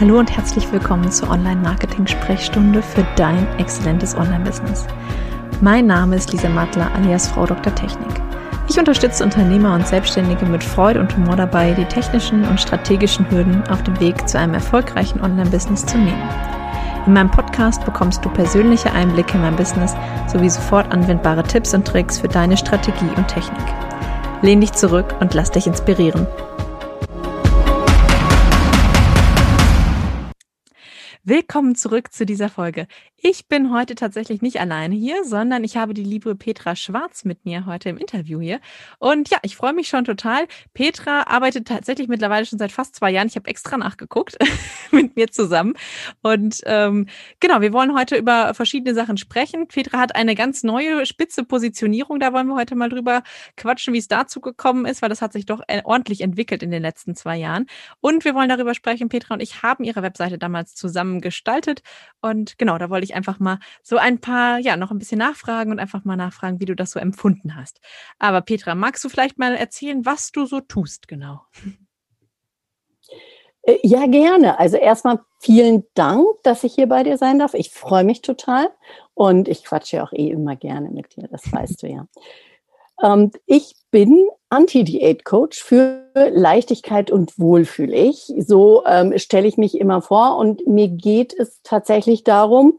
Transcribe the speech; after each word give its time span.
Hallo 0.00 0.18
und 0.18 0.36
herzlich 0.36 0.70
willkommen 0.72 1.12
zur 1.12 1.30
Online-Marketing-Sprechstunde 1.30 2.82
für 2.82 3.06
dein 3.14 3.46
exzellentes 3.58 4.16
Online-Business. 4.16 4.88
Mein 5.60 5.86
Name 5.86 6.16
ist 6.16 6.32
Lisa 6.32 6.48
Mattler 6.48 6.90
alias 6.96 7.28
Frau 7.28 7.46
Dr. 7.46 7.72
Technik. 7.72 8.10
Ich 8.68 8.76
unterstütze 8.76 9.22
Unternehmer 9.22 9.72
und 9.72 9.86
Selbstständige 9.86 10.46
mit 10.46 10.64
Freude 10.64 10.98
und 10.98 11.16
Humor 11.16 11.36
dabei, 11.36 11.74
die 11.74 11.84
technischen 11.84 12.44
und 12.44 12.60
strategischen 12.60 13.30
Hürden 13.30 13.62
auf 13.68 13.84
dem 13.84 13.98
Weg 14.00 14.28
zu 14.28 14.36
einem 14.36 14.54
erfolgreichen 14.54 15.20
Online-Business 15.20 15.86
zu 15.86 15.96
nehmen. 15.96 16.28
In 17.06 17.12
meinem 17.12 17.30
Podcast 17.30 17.84
bekommst 17.84 18.24
du 18.24 18.30
persönliche 18.30 18.90
Einblicke 18.92 19.34
in 19.36 19.42
mein 19.42 19.54
Business 19.54 19.94
sowie 20.26 20.50
sofort 20.50 20.92
anwendbare 20.92 21.44
Tipps 21.44 21.72
und 21.72 21.86
Tricks 21.86 22.18
für 22.18 22.28
deine 22.28 22.56
Strategie 22.56 23.10
und 23.16 23.28
Technik. 23.28 23.62
Lehn 24.42 24.60
dich 24.60 24.72
zurück 24.72 25.14
und 25.20 25.34
lass 25.34 25.52
dich 25.52 25.68
inspirieren. 25.68 26.26
Willkommen 31.26 31.74
zurück 31.74 32.12
zu 32.12 32.26
dieser 32.26 32.50
Folge. 32.50 32.86
Ich 33.26 33.48
bin 33.48 33.72
heute 33.72 33.94
tatsächlich 33.94 34.42
nicht 34.42 34.60
alleine 34.60 34.94
hier, 34.94 35.24
sondern 35.24 35.64
ich 35.64 35.78
habe 35.78 35.94
die 35.94 36.04
liebe 36.04 36.34
Petra 36.34 36.76
Schwarz 36.76 37.24
mit 37.24 37.46
mir 37.46 37.64
heute 37.64 37.88
im 37.88 37.96
Interview 37.96 38.38
hier. 38.38 38.60
Und 38.98 39.30
ja, 39.30 39.38
ich 39.40 39.56
freue 39.56 39.72
mich 39.72 39.88
schon 39.88 40.04
total. 40.04 40.46
Petra 40.74 41.22
arbeitet 41.22 41.66
tatsächlich 41.66 42.06
mittlerweile 42.06 42.44
schon 42.44 42.58
seit 42.58 42.70
fast 42.70 42.94
zwei 42.94 43.10
Jahren. 43.10 43.28
Ich 43.28 43.36
habe 43.36 43.48
extra 43.48 43.78
nachgeguckt 43.78 44.36
mit 44.90 45.16
mir 45.16 45.30
zusammen. 45.30 45.72
Und 46.20 46.60
ähm, 46.66 47.06
genau, 47.40 47.62
wir 47.62 47.72
wollen 47.72 47.96
heute 47.96 48.16
über 48.16 48.52
verschiedene 48.52 48.94
Sachen 48.94 49.16
sprechen. 49.16 49.68
Petra 49.68 50.00
hat 50.00 50.14
eine 50.16 50.34
ganz 50.34 50.62
neue 50.62 51.06
spitze 51.06 51.44
Positionierung. 51.44 52.20
Da 52.20 52.34
wollen 52.34 52.48
wir 52.48 52.56
heute 52.56 52.74
mal 52.74 52.90
drüber 52.90 53.22
quatschen, 53.56 53.94
wie 53.94 53.98
es 54.00 54.08
dazu 54.08 54.42
gekommen 54.42 54.84
ist, 54.84 55.00
weil 55.00 55.08
das 55.08 55.22
hat 55.22 55.32
sich 55.32 55.46
doch 55.46 55.62
äh, 55.68 55.80
ordentlich 55.84 56.20
entwickelt 56.20 56.62
in 56.62 56.70
den 56.70 56.82
letzten 56.82 57.14
zwei 57.14 57.38
Jahren. 57.38 57.68
Und 58.02 58.26
wir 58.26 58.34
wollen 58.34 58.50
darüber 58.50 58.74
sprechen, 58.74 59.08
Petra 59.08 59.32
und 59.32 59.40
ich 59.40 59.62
haben 59.62 59.82
ihre 59.82 60.02
Webseite 60.02 60.36
damals 60.36 60.74
zusammen 60.74 61.22
gestaltet. 61.22 61.80
Und 62.20 62.58
genau, 62.58 62.76
da 62.76 62.90
wollte 62.90 63.04
ich 63.04 63.13
einfach 63.14 63.38
mal 63.40 63.58
so 63.82 63.96
ein 63.96 64.20
paar, 64.20 64.58
ja, 64.58 64.76
noch 64.76 64.90
ein 64.90 64.98
bisschen 64.98 65.18
nachfragen 65.18 65.72
und 65.72 65.78
einfach 65.78 66.04
mal 66.04 66.16
nachfragen, 66.16 66.60
wie 66.60 66.66
du 66.66 66.76
das 66.76 66.90
so 66.90 66.98
empfunden 66.98 67.56
hast. 67.56 67.80
Aber 68.18 68.40
Petra, 68.40 68.74
magst 68.74 69.04
du 69.04 69.08
vielleicht 69.08 69.38
mal 69.38 69.54
erzählen, 69.54 70.04
was 70.04 70.32
du 70.32 70.46
so 70.46 70.60
tust 70.60 71.08
genau? 71.08 71.42
Äh, 73.62 73.78
ja, 73.82 74.06
gerne. 74.06 74.58
Also 74.58 74.76
erstmal 74.76 75.20
vielen 75.40 75.84
Dank, 75.94 76.26
dass 76.42 76.64
ich 76.64 76.74
hier 76.74 76.88
bei 76.88 77.02
dir 77.02 77.18
sein 77.18 77.38
darf. 77.38 77.54
Ich 77.54 77.70
freue 77.70 78.04
mich 78.04 78.22
total 78.22 78.68
und 79.14 79.48
ich 79.48 79.64
quatsche 79.64 79.96
ja 79.96 80.04
auch 80.04 80.12
eh 80.12 80.30
immer 80.30 80.56
gerne 80.56 80.90
mit 80.90 81.16
dir, 81.16 81.28
das 81.28 81.50
weißt 81.50 81.82
du 81.82 81.88
ja. 81.88 82.06
Ähm, 83.02 83.30
ich 83.46 83.74
bin 83.90 84.28
Anti-Diät-Coach 84.54 85.62
für 85.62 86.04
Leichtigkeit 86.14 87.10
und 87.10 87.38
Wohlfühl. 87.38 87.92
Ich, 87.92 88.32
so 88.38 88.84
ähm, 88.86 89.18
stelle 89.18 89.48
ich 89.48 89.56
mich 89.56 89.78
immer 89.78 90.00
vor 90.00 90.36
und 90.38 90.66
mir 90.66 90.88
geht 90.88 91.34
es 91.36 91.60
tatsächlich 91.64 92.22
darum, 92.22 92.78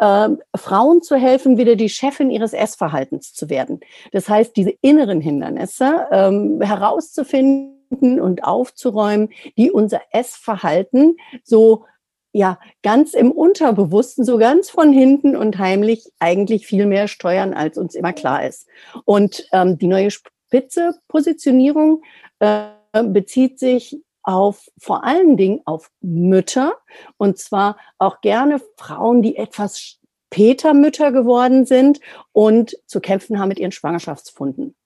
ähm, 0.00 0.42
Frauen 0.54 1.02
zu 1.02 1.16
helfen, 1.16 1.56
wieder 1.56 1.76
die 1.76 1.88
Chefin 1.88 2.30
ihres 2.30 2.52
Essverhaltens 2.52 3.32
zu 3.32 3.48
werden. 3.48 3.80
Das 4.12 4.28
heißt, 4.28 4.54
diese 4.56 4.74
inneren 4.82 5.20
Hindernisse 5.20 6.06
ähm, 6.10 6.60
herauszufinden 6.60 8.20
und 8.20 8.44
aufzuräumen, 8.44 9.30
die 9.56 9.70
unser 9.70 10.00
Essverhalten 10.10 11.16
so 11.42 11.84
ja 12.32 12.58
ganz 12.82 13.14
im 13.14 13.30
Unterbewussten, 13.30 14.24
so 14.24 14.36
ganz 14.36 14.68
von 14.68 14.92
hinten 14.92 15.36
und 15.36 15.58
heimlich 15.58 16.10
eigentlich 16.18 16.66
viel 16.66 16.84
mehr 16.84 17.08
steuern, 17.08 17.54
als 17.54 17.78
uns 17.78 17.94
immer 17.94 18.12
klar 18.12 18.44
ist. 18.44 18.66
Und 19.04 19.46
ähm, 19.52 19.78
die 19.78 19.86
neue 19.86 20.10
spitze 20.54 20.94
Positionierung 21.08 22.02
äh, 22.38 22.68
bezieht 23.02 23.58
sich 23.58 24.00
auf 24.22 24.68
vor 24.78 25.04
allen 25.04 25.36
Dingen 25.36 25.60
auf 25.64 25.90
Mütter 26.00 26.74
und 27.16 27.38
zwar 27.38 27.76
auch 27.98 28.20
gerne 28.20 28.60
Frauen, 28.76 29.20
die 29.20 29.36
etwas 29.36 29.98
später 30.32 30.72
Mütter 30.72 31.10
geworden 31.10 31.66
sind 31.66 32.00
und 32.32 32.76
zu 32.86 33.00
kämpfen 33.00 33.38
haben 33.38 33.48
mit 33.48 33.58
ihren 33.58 33.72
Schwangerschaftsfunden. 33.72 34.76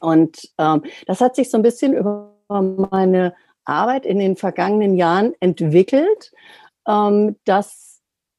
Und 0.00 0.50
ähm, 0.58 0.82
das 1.06 1.20
hat 1.20 1.36
sich 1.36 1.50
so 1.50 1.58
ein 1.58 1.62
bisschen 1.62 1.92
über 1.92 2.34
meine 2.50 3.34
Arbeit 3.64 4.06
in 4.06 4.18
den 4.18 4.36
vergangenen 4.36 4.96
Jahren 4.96 5.34
entwickelt, 5.40 6.32
ähm, 6.88 7.36
dass 7.44 7.91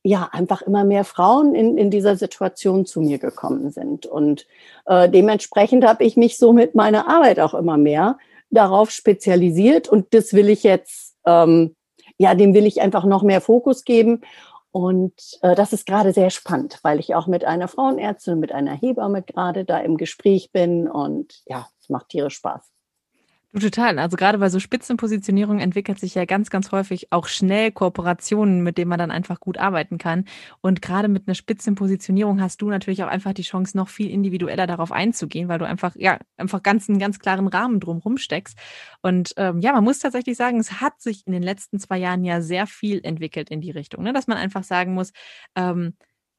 ja 0.04 0.30
einfach 0.32 0.62
immer 0.62 0.84
mehr 0.84 1.06
Frauen 1.06 1.56
in, 1.56 1.78
in 1.78 1.90
dieser 1.90 2.18
Situation 2.18 2.86
zu 2.86 3.02
mir 3.02 3.18
gekommen 3.18 3.72
sind. 3.72 4.06
Und 4.06 4.46
äh, 4.86 5.10
dementsprechend 5.10 5.86
habe 5.86 6.04
ich 6.04 6.18
mich 6.18 6.38
so 6.38 6.52
mit 6.52 6.76
meiner 6.76 7.08
Arbeit 7.08 7.40
auch 7.40 7.54
immer 7.54 7.78
mehr 7.78 8.18
darauf 8.50 8.92
spezialisiert 8.92 9.88
und 9.88 10.14
das 10.14 10.34
will 10.34 10.50
ich 10.50 10.64
jetzt, 10.64 11.16
ähm, 11.26 11.76
ja, 12.18 12.36
dem 12.36 12.54
will 12.54 12.68
ich 12.68 12.82
einfach 12.82 13.06
noch 13.06 13.24
mehr 13.24 13.42
Fokus 13.42 13.84
geben. 13.86 14.22
Und 14.72 15.14
äh, 15.42 15.56
das 15.56 15.72
ist 15.72 15.86
gerade 15.86 16.14
sehr 16.14 16.32
spannend, 16.32 16.80
weil 16.84 17.00
ich 17.00 17.16
auch 17.16 17.28
mit 17.28 17.46
einer 17.46 17.68
Frauenärztin, 17.68 18.40
mit 18.40 18.52
einer 18.52 18.74
Hebamme 18.74 19.22
gerade 19.22 19.66
da 19.66 19.78
im 19.80 19.98
Gespräch 19.98 20.52
bin 20.52 20.90
und 20.90 21.42
ja, 21.46 21.68
es 21.80 21.90
macht 21.90 22.10
tierisch 22.10 22.36
Spaß. 22.36 22.73
Du 23.56 23.60
total. 23.60 24.00
Also 24.00 24.18
gerade 24.18 24.40
bei 24.40 24.50
so 24.50 24.60
Spitzenpositionierung 24.60 25.60
entwickelt 25.60 26.00
sich 26.00 26.16
ja 26.16 26.26
ganz, 26.26 26.50
ganz 26.50 26.72
häufig 26.72 27.12
auch 27.12 27.28
schnell 27.28 27.72
Kooperationen, 27.72 28.64
mit 28.64 28.80
denen 28.80 28.90
man 28.90 28.98
dann 28.98 29.12
einfach 29.12 29.40
gut 29.40 29.60
arbeiten 29.60 30.00
kann. 30.00 30.26
Und 30.62 30.82
gerade 30.82 31.08
mit 31.08 31.28
einer 31.28 31.36
Spitzenpositionierung 31.36 32.42
hast 32.42 32.64
du 32.64 32.70
natürlich 32.72 33.04
auch 33.04 33.08
einfach 33.10 33.34
die 33.34 33.44
Chance, 33.44 33.78
noch 33.78 33.90
viel 33.90 34.10
individueller 34.10 34.66
darauf 34.66 34.92
einzugehen, 34.92 35.50
weil 35.50 35.60
du 35.60 35.68
einfach, 35.68 35.96
ja, 35.96 36.18
einfach 36.36 36.64
ganz 36.64 36.90
einen 36.90 36.98
ganz 36.98 37.20
klaren 37.20 37.48
Rahmen 37.48 37.80
drumherum 37.80 38.18
steckst. 38.18 38.58
Und 39.04 39.34
ähm, 39.38 39.60
ja, 39.60 39.72
man 39.74 39.84
muss 39.84 40.00
tatsächlich 40.00 40.36
sagen, 40.36 40.60
es 40.60 40.82
hat 40.82 41.00
sich 41.00 41.28
in 41.28 41.34
den 41.34 41.44
letzten 41.44 41.78
zwei 41.78 42.00
Jahren 42.00 42.24
ja 42.24 42.42
sehr 42.42 42.66
viel 42.66 43.02
entwickelt 43.04 43.52
in 43.52 43.62
die 43.62 43.72
Richtung, 43.72 44.04
ne? 44.04 44.14
dass 44.14 44.26
man 44.26 44.40
einfach 44.40 44.64
sagen 44.64 44.96
muss, 44.96 45.12
ähm, 45.56 45.94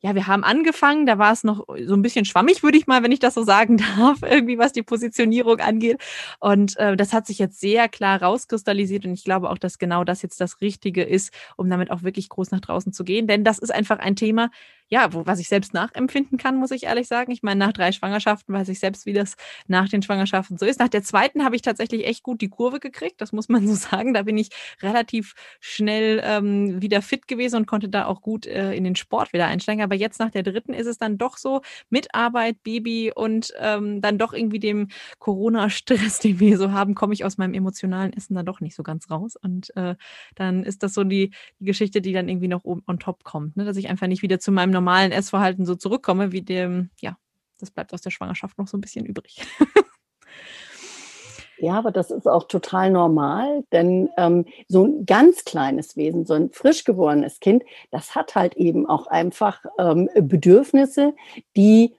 ja, 0.04 0.14
wir 0.14 0.26
haben 0.26 0.44
angefangen, 0.44 1.06
da 1.06 1.16
war 1.16 1.32
es 1.32 1.44
noch 1.44 1.64
so 1.86 1.94
ein 1.94 2.02
bisschen 2.02 2.26
schwammig, 2.26 2.62
würde 2.62 2.76
ich 2.76 2.86
mal, 2.86 3.02
wenn 3.02 3.10
ich 3.10 3.20
das 3.20 3.32
so 3.32 3.42
sagen 3.42 3.78
darf, 3.96 4.18
irgendwie 4.20 4.58
was 4.58 4.72
die 4.72 4.82
Positionierung 4.82 5.60
angeht. 5.60 5.98
Und 6.40 6.76
äh, 6.76 6.94
das 6.94 7.14
hat 7.14 7.26
sich 7.26 7.38
jetzt 7.38 7.58
sehr 7.58 7.88
klar 7.88 8.20
rauskristallisiert 8.22 9.06
und 9.06 9.14
ich 9.14 9.24
glaube 9.24 9.48
auch, 9.48 9.56
dass 9.56 9.78
genau 9.78 10.04
das 10.04 10.20
jetzt 10.20 10.42
das 10.42 10.60
Richtige 10.60 11.02
ist, 11.02 11.32
um 11.56 11.70
damit 11.70 11.90
auch 11.90 12.02
wirklich 12.02 12.28
groß 12.28 12.50
nach 12.50 12.60
draußen 12.60 12.92
zu 12.92 13.02
gehen. 13.02 13.26
Denn 13.26 13.44
das 13.44 13.58
ist 13.58 13.74
einfach 13.74 13.98
ein 13.98 14.14
Thema, 14.14 14.50
ja, 14.88 15.12
wo, 15.12 15.26
was 15.26 15.38
ich 15.38 15.48
selbst 15.48 15.74
nachempfinden 15.74 16.38
kann, 16.38 16.56
muss 16.56 16.70
ich 16.70 16.84
ehrlich 16.84 17.08
sagen. 17.08 17.32
Ich 17.32 17.42
meine, 17.42 17.58
nach 17.58 17.72
drei 17.72 17.92
Schwangerschaften 17.92 18.54
weiß 18.54 18.68
ich 18.68 18.78
selbst, 18.78 19.06
wie 19.06 19.12
das 19.12 19.34
nach 19.66 19.88
den 19.88 20.02
Schwangerschaften 20.02 20.58
so 20.58 20.66
ist. 20.66 20.78
Nach 20.78 20.88
der 20.88 21.02
zweiten 21.02 21.44
habe 21.44 21.56
ich 21.56 21.62
tatsächlich 21.62 22.06
echt 22.06 22.22
gut 22.22 22.40
die 22.40 22.48
Kurve 22.48 22.80
gekriegt, 22.80 23.20
das 23.20 23.32
muss 23.32 23.48
man 23.48 23.66
so 23.66 23.74
sagen. 23.90 24.14
Da 24.14 24.22
bin 24.22 24.36
ich 24.36 24.50
relativ 24.82 25.34
schnell 25.60 26.20
ähm, 26.24 26.82
wieder 26.82 27.02
fit 27.02 27.26
gewesen 27.26 27.56
und 27.56 27.66
konnte 27.66 27.88
da 27.88 28.06
auch 28.06 28.20
gut 28.20 28.46
äh, 28.46 28.74
in 28.74 28.84
den 28.84 28.96
Sport 28.96 29.32
wieder 29.32 29.46
einsteigen. 29.46 29.82
Aber 29.82 29.94
jetzt 29.94 30.20
nach 30.20 30.30
der 30.30 30.42
dritten 30.42 30.74
ist 30.74 30.86
es 30.86 30.98
dann 30.98 31.18
doch 31.18 31.38
so, 31.38 31.62
mit 31.88 32.14
Arbeit, 32.14 32.62
Baby 32.62 33.12
und 33.14 33.52
ähm, 33.58 34.00
dann 34.00 34.18
doch 34.18 34.32
irgendwie 34.32 34.58
dem 34.58 34.88
Corona-Stress, 35.18 36.18
den 36.20 36.40
wir 36.40 36.58
so 36.58 36.72
haben, 36.72 36.94
komme 36.94 37.14
ich 37.14 37.24
aus 37.24 37.38
meinem 37.38 37.54
emotionalen 37.54 38.12
Essen 38.12 38.34
dann 38.34 38.46
doch 38.46 38.60
nicht 38.60 38.74
so 38.74 38.82
ganz 38.82 39.10
raus. 39.10 39.36
Und 39.36 39.74
äh, 39.76 39.94
dann 40.34 40.62
ist 40.62 40.82
das 40.82 40.92
so 40.92 41.04
die, 41.04 41.32
die 41.58 41.64
Geschichte, 41.64 42.00
die 42.00 42.12
dann 42.12 42.28
irgendwie 42.28 42.48
noch 42.48 42.64
on 42.64 42.98
top 42.98 43.24
kommt, 43.24 43.56
ne? 43.56 43.64
dass 43.64 43.76
ich 43.76 43.88
einfach 43.88 44.06
nicht 44.06 44.22
wieder 44.22 44.38
zu 44.38 44.52
meinem 44.52 44.73
normalen 44.74 45.12
Essverhalten 45.12 45.64
so 45.64 45.74
zurückkomme, 45.74 46.32
wie 46.32 46.42
dem, 46.42 46.90
ja, 47.00 47.16
das 47.58 47.70
bleibt 47.70 47.94
aus 47.94 48.02
der 48.02 48.10
Schwangerschaft 48.10 48.58
noch 48.58 48.68
so 48.68 48.76
ein 48.76 48.82
bisschen 48.82 49.06
übrig. 49.06 49.40
Ja, 51.58 51.74
aber 51.78 51.92
das 51.92 52.10
ist 52.10 52.26
auch 52.26 52.44
total 52.44 52.90
normal, 52.90 53.64
denn 53.72 54.10
ähm, 54.18 54.44
so 54.68 54.84
ein 54.84 55.06
ganz 55.06 55.44
kleines 55.44 55.96
Wesen, 55.96 56.26
so 56.26 56.34
ein 56.34 56.50
frisch 56.50 56.84
geborenes 56.84 57.40
Kind, 57.40 57.62
das 57.90 58.14
hat 58.14 58.34
halt 58.34 58.54
eben 58.56 58.86
auch 58.86 59.06
einfach 59.06 59.64
ähm, 59.78 60.10
Bedürfnisse, 60.14 61.14
die 61.56 61.94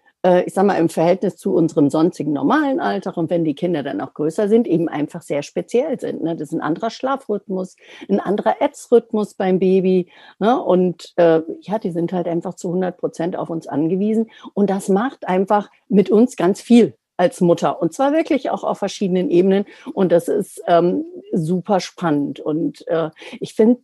ich 0.46 0.54
sag 0.54 0.66
mal, 0.66 0.78
im 0.78 0.90
Verhältnis 0.90 1.38
zu 1.38 1.54
unserem 1.54 1.90
sonstigen 1.90 2.34
normalen 2.34 2.80
Alter 2.80 3.18
und 3.18 3.30
wenn 3.30 3.44
die 3.44 3.54
Kinder 3.54 3.84
dann 3.84 4.02
auch 4.02 4.14
größer 4.14 4.48
sind, 4.48 4.68
eben 4.68 4.90
einfach 4.90 5.22
sehr 5.22 5.44
speziell 5.44 6.00
sind. 6.00 6.24
Ne? 6.24 6.36
Das 6.36 6.50
ist 6.50 6.54
ein 6.54 6.62
anderer 6.62 6.90
Schlafrhythmus, 6.90 7.76
ein 8.10 8.20
anderer 8.20 8.62
Ätzrhythmus 8.62 9.36
beim 9.36 9.60
Baby. 9.60 10.10
Ne? 10.40 10.62
Und 10.62 11.14
äh, 11.18 11.42
ja, 11.62 11.80
die 11.80 11.92
sind 11.92 12.12
halt 12.14 12.28
einfach 12.28 12.56
zu 12.56 12.70
100 12.70 12.98
Prozent 12.98 13.36
auf 13.36 13.50
uns 13.50 13.68
angewiesen. 13.68 14.32
Und 14.54 14.70
das 14.70 14.90
macht 14.90 15.28
einfach 15.28 15.70
mit 15.90 16.10
uns 16.10 16.36
ganz 16.36 16.62
viel 16.62 16.96
als 17.18 17.40
Mutter 17.40 17.82
und 17.82 17.94
zwar 17.94 18.12
wirklich 18.12 18.50
auch 18.50 18.66
auf 18.66 18.80
verschiedenen 18.80 19.30
Ebenen 19.30 19.66
und 19.94 20.12
das 20.12 20.28
ist 20.28 20.62
ähm, 20.68 21.06
super 21.32 21.80
spannend 21.80 22.42
und 22.42 22.86
äh, 22.90 23.10
ich 23.40 23.54
finde 23.54 23.80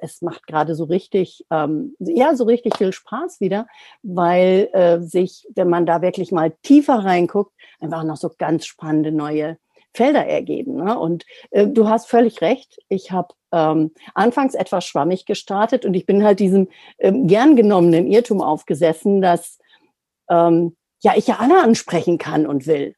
es 0.00 0.22
macht 0.22 0.46
gerade 0.46 0.74
so 0.74 0.84
richtig, 0.84 1.44
ähm, 1.50 1.94
ja, 1.98 2.34
so 2.34 2.44
richtig 2.44 2.76
viel 2.76 2.92
Spaß 2.92 3.40
wieder, 3.40 3.66
weil 4.02 4.68
äh, 4.72 5.00
sich, 5.00 5.46
wenn 5.54 5.68
man 5.68 5.86
da 5.86 6.02
wirklich 6.02 6.32
mal 6.32 6.52
tiefer 6.62 7.04
reinguckt, 7.04 7.52
einfach 7.80 8.04
noch 8.04 8.16
so 8.16 8.30
ganz 8.38 8.66
spannende 8.66 9.12
neue 9.12 9.58
Felder 9.94 10.26
ergeben. 10.26 10.76
Ne? 10.76 10.98
Und 10.98 11.24
äh, 11.50 11.66
du 11.66 11.88
hast 11.88 12.08
völlig 12.08 12.40
recht. 12.40 12.78
Ich 12.88 13.12
habe 13.12 13.34
ähm, 13.52 13.92
anfangs 14.14 14.54
etwas 14.54 14.84
schwammig 14.84 15.26
gestartet 15.26 15.84
und 15.84 15.94
ich 15.94 16.06
bin 16.06 16.24
halt 16.24 16.40
diesem 16.40 16.68
ähm, 16.98 17.26
gern 17.26 17.56
genommenen 17.56 18.06
Irrtum 18.06 18.40
aufgesessen, 18.40 19.20
dass 19.20 19.58
ähm, 20.30 20.76
ja 21.02 21.12
ich 21.16 21.26
ja 21.26 21.36
alle 21.40 21.62
ansprechen 21.62 22.18
kann 22.18 22.46
und 22.46 22.66
will. 22.66 22.94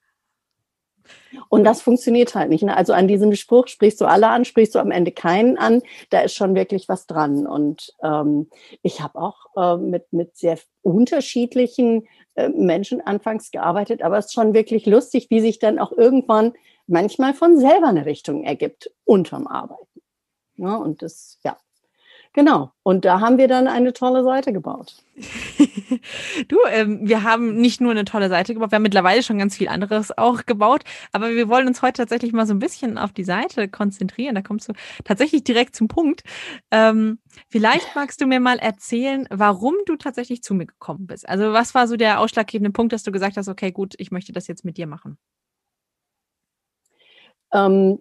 Und 1.48 1.64
das 1.64 1.82
funktioniert 1.82 2.34
halt 2.34 2.50
nicht. 2.50 2.62
Ne? 2.62 2.76
Also 2.76 2.92
an 2.92 3.08
diesem 3.08 3.34
Spruch 3.34 3.68
sprichst 3.68 4.00
du 4.00 4.06
alle 4.06 4.28
an, 4.28 4.44
sprichst 4.44 4.74
du 4.74 4.78
am 4.78 4.90
Ende 4.90 5.12
keinen 5.12 5.58
an. 5.58 5.82
Da 6.10 6.20
ist 6.20 6.34
schon 6.34 6.54
wirklich 6.54 6.88
was 6.88 7.06
dran. 7.06 7.46
Und 7.46 7.92
ähm, 8.02 8.48
ich 8.82 9.00
habe 9.00 9.18
auch 9.20 9.46
äh, 9.56 9.76
mit, 9.76 10.12
mit 10.12 10.36
sehr 10.36 10.58
unterschiedlichen 10.82 12.06
äh, 12.34 12.48
Menschen 12.48 13.00
anfangs 13.00 13.50
gearbeitet, 13.50 14.02
aber 14.02 14.18
es 14.18 14.26
ist 14.26 14.34
schon 14.34 14.54
wirklich 14.54 14.86
lustig, 14.86 15.28
wie 15.30 15.40
sich 15.40 15.58
dann 15.58 15.78
auch 15.78 15.92
irgendwann 15.92 16.52
manchmal 16.86 17.34
von 17.34 17.58
selber 17.58 17.88
eine 17.88 18.06
Richtung 18.06 18.44
ergibt 18.44 18.90
unterm 19.04 19.46
Arbeiten. 19.46 20.00
Ja, 20.56 20.76
und 20.76 21.02
das, 21.02 21.38
ja, 21.44 21.56
Genau. 22.34 22.72
Und 22.82 23.04
da 23.04 23.20
haben 23.20 23.38
wir 23.38 23.46
dann 23.46 23.69
eine 23.69 23.92
tolle 23.92 24.25
Seite 24.25 24.52
gebaut. 24.52 24.96
du, 26.48 26.58
ähm, 26.69 26.98
wir 27.08 27.22
haben 27.22 27.54
nicht 27.54 27.81
nur 27.81 27.92
eine 27.92 28.04
tolle 28.04 28.28
Seite 28.28 28.54
gebaut, 28.54 28.72
wir 28.72 28.76
haben 28.76 28.82
mittlerweile 28.82 29.22
schon 29.22 29.38
ganz 29.38 29.56
viel 29.56 29.69
anderes 29.69 30.19
auch 30.19 30.44
gebaut, 30.44 30.82
aber 31.12 31.31
wir 31.31 31.48
wollen 31.48 31.69
uns 31.69 31.81
heute 31.81 31.98
tatsächlich 31.98 32.32
mal 32.32 32.44
so 32.44 32.52
ein 32.52 32.58
bisschen 32.58 32.98
auf 32.98 33.12
die 33.12 33.22
Seite 33.22 33.69
konzentrieren. 33.69 34.34
Da 34.34 34.42
kommst 34.42 34.69
du 34.69 34.72
tatsächlich 35.04 35.44
direkt 35.44 35.76
zum 35.76 35.86
Punkt. 35.86 36.22
Ähm, 36.72 37.20
vielleicht 37.48 37.94
magst 37.94 38.20
du 38.20 38.26
mir 38.26 38.40
mal 38.40 38.58
erzählen, 38.58 39.28
warum 39.30 39.76
du 39.87 39.94
tatsächlich 39.94 40.42
zu 40.42 40.54
mir 40.54 40.66
gekommen 40.66 41.06
bist. 41.06 41.28
Also 41.28 41.52
was 41.52 41.72
war 41.72 41.87
so 41.87 41.96
der 41.96 42.19
ausschlaggebende 42.19 42.72
Punkt, 42.72 42.92
dass 42.92 43.04
du 43.04 43.12
gesagt 43.12 43.37
hast, 43.37 43.48
okay, 43.48 43.70
gut, 43.70 43.94
ich 43.98 44.10
möchte 44.10 44.32
das 44.32 44.48
jetzt 44.48 44.64
mit 44.64 44.76
dir 44.76 44.88
machen? 44.88 45.19
Ähm, 47.52 48.00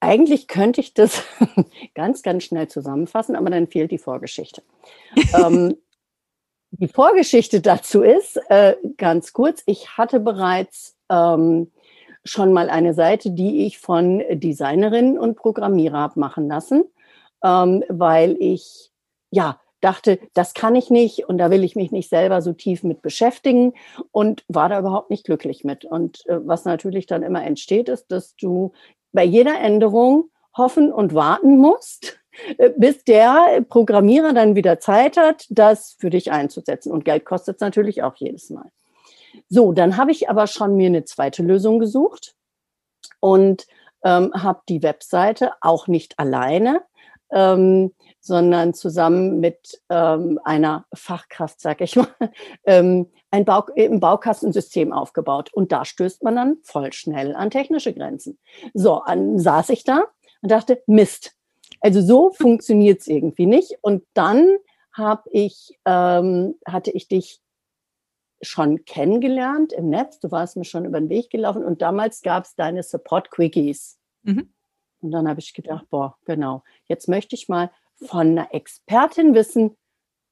eigentlich 0.00 0.48
könnte 0.48 0.80
ich 0.80 0.94
das 0.94 1.22
ganz, 1.94 2.22
ganz 2.22 2.44
schnell 2.44 2.68
zusammenfassen, 2.68 3.36
aber 3.36 3.50
dann 3.50 3.68
fehlt 3.68 3.90
die 3.90 3.98
Vorgeschichte. 3.98 4.62
ähm, 5.34 5.76
die 6.72 6.88
Vorgeschichte 6.88 7.60
dazu 7.60 8.02
ist, 8.02 8.40
äh, 8.48 8.76
ganz 8.96 9.32
kurz, 9.32 9.62
ich 9.66 9.96
hatte 9.96 10.20
bereits 10.20 10.96
ähm, 11.10 11.70
schon 12.24 12.52
mal 12.52 12.70
eine 12.70 12.94
Seite, 12.94 13.30
die 13.30 13.66
ich 13.66 13.78
von 13.78 14.22
Designerinnen 14.30 15.18
und 15.18 15.36
Programmierer 15.36 15.98
habe 15.98 16.20
machen 16.20 16.48
lassen, 16.48 16.84
ähm, 17.44 17.84
weil 17.88 18.36
ich 18.40 18.90
ja 19.30 19.60
dachte, 19.80 20.18
das 20.34 20.52
kann 20.52 20.74
ich 20.74 20.90
nicht 20.90 21.28
und 21.28 21.38
da 21.38 21.50
will 21.50 21.64
ich 21.64 21.74
mich 21.74 21.90
nicht 21.90 22.10
selber 22.10 22.42
so 22.42 22.52
tief 22.52 22.82
mit 22.82 23.00
beschäftigen 23.00 23.72
und 24.12 24.44
war 24.48 24.68
da 24.68 24.78
überhaupt 24.78 25.10
nicht 25.10 25.24
glücklich 25.24 25.64
mit. 25.64 25.84
Und 25.84 26.26
äh, 26.26 26.46
was 26.46 26.64
natürlich 26.64 27.06
dann 27.06 27.22
immer 27.22 27.42
entsteht, 27.44 27.88
ist, 27.88 28.12
dass 28.12 28.36
du 28.36 28.72
bei 29.12 29.24
jeder 29.24 29.58
Änderung 29.60 30.30
hoffen 30.56 30.92
und 30.92 31.14
warten 31.14 31.58
musst, 31.58 32.20
äh, 32.58 32.70
bis 32.76 33.04
der 33.04 33.64
Programmierer 33.68 34.32
dann 34.32 34.54
wieder 34.54 34.80
Zeit 34.80 35.16
hat, 35.16 35.46
das 35.50 35.96
für 35.98 36.10
dich 36.10 36.32
einzusetzen. 36.32 36.92
Und 36.92 37.04
Geld 37.04 37.24
kostet 37.24 37.56
es 37.56 37.60
natürlich 37.60 38.02
auch 38.02 38.16
jedes 38.16 38.50
Mal. 38.50 38.70
So, 39.48 39.72
dann 39.72 39.96
habe 39.96 40.10
ich 40.10 40.28
aber 40.28 40.46
schon 40.46 40.76
mir 40.76 40.86
eine 40.86 41.04
zweite 41.04 41.42
Lösung 41.42 41.78
gesucht 41.78 42.34
und 43.20 43.66
ähm, 44.04 44.32
habe 44.34 44.62
die 44.68 44.82
Webseite 44.82 45.52
auch 45.60 45.86
nicht 45.86 46.18
alleine, 46.18 46.82
ähm, 47.30 47.92
sondern 48.20 48.74
zusammen 48.74 49.40
mit 49.40 49.80
ähm, 49.88 50.38
einer 50.44 50.86
Fachkraft, 50.92 51.60
sag 51.60 51.80
ich 51.80 51.96
mal, 51.96 52.08
ähm, 52.64 53.06
ein, 53.30 53.44
Bau, 53.44 53.64
ein 53.76 54.00
Baukastensystem 54.00 54.92
aufgebaut. 54.92 55.52
Und 55.52 55.72
da 55.72 55.84
stößt 55.84 56.22
man 56.22 56.36
dann 56.36 56.58
voll 56.62 56.92
schnell 56.92 57.34
an 57.34 57.50
technische 57.50 57.94
Grenzen. 57.94 58.38
So, 58.74 59.02
dann 59.06 59.38
saß 59.38 59.70
ich 59.70 59.84
da 59.84 60.04
und 60.42 60.50
dachte, 60.50 60.82
Mist. 60.86 61.34
Also 61.80 62.02
so 62.02 62.30
funktioniert 62.36 63.00
es 63.00 63.06
irgendwie 63.06 63.46
nicht. 63.46 63.78
Und 63.80 64.04
dann 64.14 64.58
hab 64.92 65.24
ich, 65.30 65.78
ähm, 65.86 66.56
hatte 66.66 66.90
ich 66.90 67.08
dich 67.08 67.40
schon 68.42 68.84
kennengelernt 68.84 69.72
im 69.72 69.88
Netz. 69.88 70.18
Du 70.18 70.30
warst 70.30 70.56
mir 70.56 70.64
schon 70.64 70.84
über 70.84 71.00
den 71.00 71.08
Weg 71.08 71.30
gelaufen 71.30 71.64
und 71.64 71.82
damals 71.82 72.22
gab 72.22 72.44
es 72.44 72.54
deine 72.54 72.82
Support-Quickies. 72.82 73.98
Mhm. 74.22 74.52
Und 75.00 75.10
dann 75.12 75.28
habe 75.28 75.40
ich 75.40 75.54
gedacht, 75.54 75.86
boah, 75.90 76.16
genau, 76.24 76.62
jetzt 76.86 77.08
möchte 77.08 77.34
ich 77.34 77.48
mal 77.48 77.70
von 78.02 78.28
einer 78.28 78.54
Expertin 78.54 79.34
wissen, 79.34 79.76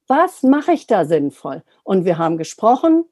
was 0.06 0.42
mache 0.42 0.72
ich 0.72 0.86
da 0.86 1.04
sinnvoll? 1.04 1.62
Und 1.84 2.04
wir 2.04 2.18
haben 2.18 2.38
gesprochen 2.38 3.04